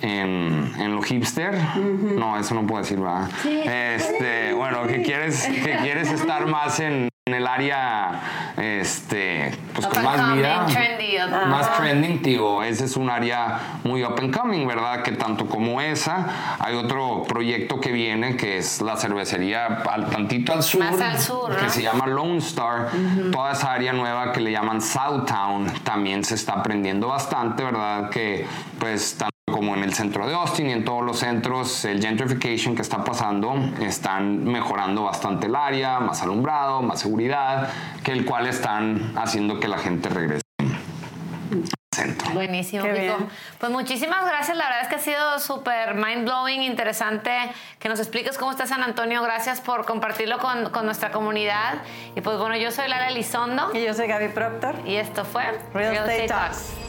en, 0.01 0.71
en 0.77 0.95
lo 0.95 1.01
hipster. 1.01 1.55
No, 1.75 2.37
eso 2.37 2.55
no 2.55 2.65
puedo 2.65 2.81
decir, 2.81 2.99
¿verdad? 2.99 3.29
Este, 3.45 4.53
bueno, 4.53 4.87
que 4.87 5.01
quieres, 5.01 5.45
que 5.45 5.77
quieres 5.81 6.11
estar 6.11 6.45
más 6.47 6.79
en, 6.79 7.08
en 7.29 7.35
el 7.35 7.47
área, 7.47 8.53
este, 8.57 9.51
pues 9.73 9.87
con 9.87 10.03
más 10.03 10.19
coming, 10.19 10.37
vida. 10.37 10.65
trendy. 10.67 11.17
Más 11.47 11.77
trending, 11.77 12.21
digo, 12.21 12.63
ese 12.63 12.85
es 12.85 12.97
un 12.97 13.09
área 13.09 13.79
muy 13.83 14.03
up 14.03 14.15
and 14.19 14.35
coming, 14.35 14.67
¿verdad? 14.67 15.03
Que 15.03 15.11
tanto 15.13 15.47
como 15.47 15.79
esa, 15.81 16.57
hay 16.59 16.75
otro 16.75 17.23
proyecto 17.27 17.79
que 17.79 17.91
viene, 17.91 18.35
que 18.35 18.57
es 18.57 18.81
la 18.81 18.97
cervecería 18.97 19.65
al 19.67 20.09
tantito 20.09 20.53
al 20.53 20.63
sur, 20.63 20.79
Más 20.81 20.99
al 20.99 21.19
sur, 21.19 21.55
que 21.55 21.63
¿no? 21.63 21.69
se 21.69 21.81
llama 21.81 22.07
Lone 22.07 22.37
Star. 22.37 22.89
Toda 23.31 23.51
esa 23.51 23.73
área 23.73 23.93
nueva 23.93 24.31
que 24.31 24.41
le 24.41 24.51
llaman 24.51 24.81
Southtown 24.81 25.67
también 25.83 26.23
se 26.23 26.35
está 26.35 26.53
aprendiendo 26.53 27.07
bastante, 27.07 27.63
¿verdad? 27.63 28.09
Que 28.09 28.45
pues 28.79 29.17
como 29.59 29.75
en 29.75 29.83
el 29.83 29.93
centro 29.93 30.25
de 30.25 30.33
Austin 30.33 30.69
y 30.69 30.71
en 30.71 30.85
todos 30.85 31.03
los 31.03 31.19
centros, 31.19 31.83
el 31.83 32.01
gentrification 32.01 32.77
que 32.77 32.81
está 32.81 33.03
pasando, 33.03 33.55
están 33.81 34.45
mejorando 34.45 35.03
bastante 35.03 35.47
el 35.47 35.55
área, 35.57 35.99
más 35.99 36.21
alumbrado, 36.23 36.81
más 36.81 37.01
seguridad, 37.01 37.69
que 38.01 38.13
el 38.13 38.23
cual 38.23 38.47
están 38.47 39.11
haciendo 39.17 39.59
que 39.59 39.67
la 39.67 39.77
gente 39.77 40.07
regrese 40.07 40.43
al 40.59 40.77
centro. 41.93 42.29
Buenísimo, 42.29 42.85
Kiko. 42.85 43.17
Pues 43.59 43.69
muchísimas 43.69 44.25
gracias. 44.25 44.55
La 44.55 44.63
verdad 44.63 44.83
es 44.83 44.87
que 44.87 44.95
ha 44.95 44.99
sido 44.99 45.39
súper 45.39 45.95
mind 45.95 46.23
blowing, 46.23 46.61
interesante 46.61 47.29
que 47.79 47.89
nos 47.89 47.99
expliques 47.99 48.37
cómo 48.37 48.51
está 48.51 48.65
San 48.65 48.81
Antonio. 48.81 49.21
Gracias 49.23 49.59
por 49.59 49.85
compartirlo 49.85 50.37
con, 50.37 50.69
con 50.69 50.85
nuestra 50.85 51.11
comunidad. 51.11 51.79
Y 52.15 52.21
pues 52.21 52.37
bueno, 52.37 52.55
yo 52.55 52.71
soy 52.71 52.87
Lara 52.87 53.09
Elizondo 53.09 53.71
Y 53.73 53.83
yo 53.83 53.93
soy 53.93 54.07
Gaby 54.07 54.29
Proctor. 54.29 54.75
y 54.85 54.95
esto 54.95 55.25
fue 55.25 55.43
Real 55.73 55.95
Estate 55.95 56.27
Talks. 56.27 56.88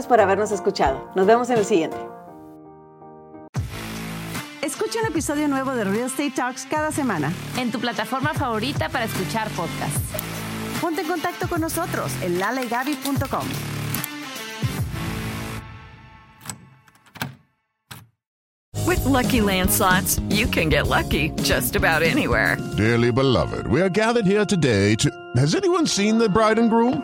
por 0.05 0.19
habernos 0.19 0.51
escuchado. 0.51 1.09
Nos 1.15 1.25
vemos 1.25 1.49
en 1.49 1.57
el 1.57 1.65
siguiente. 1.65 1.97
Escucha 4.61 4.99
un 5.01 5.07
episodio 5.07 5.47
nuevo 5.47 5.71
de 5.73 5.83
Real 5.83 6.05
Estate 6.05 6.31
Talks 6.31 6.65
cada 6.69 6.91
semana. 6.91 7.33
En 7.57 7.71
tu 7.71 7.79
plataforma 7.79 8.33
favorita 8.33 8.89
para 8.89 9.05
escuchar 9.05 9.49
podcasts. 9.49 9.99
Ponte 10.79 11.01
en 11.01 11.07
contacto 11.07 11.47
con 11.47 11.61
nosotros 11.61 12.11
en 12.21 12.39
lalegaby.com. 12.39 13.47
With 18.87 19.05
Lucky 19.05 19.41
Land 19.41 19.69
slots, 19.71 20.19
you 20.29 20.47
can 20.47 20.69
get 20.69 20.87
lucky 20.87 21.29
just 21.43 21.75
about 21.75 22.01
anywhere. 22.01 22.57
Dearly 22.75 23.11
beloved, 23.11 23.67
we 23.67 23.81
are 23.81 23.89
gathered 23.89 24.25
here 24.25 24.45
today 24.45 24.95
to. 24.95 25.09
Has 25.37 25.55
anyone 25.55 25.87
seen 25.87 26.17
the 26.17 26.27
bride 26.27 26.59
and 26.59 26.69
groom? 26.69 27.03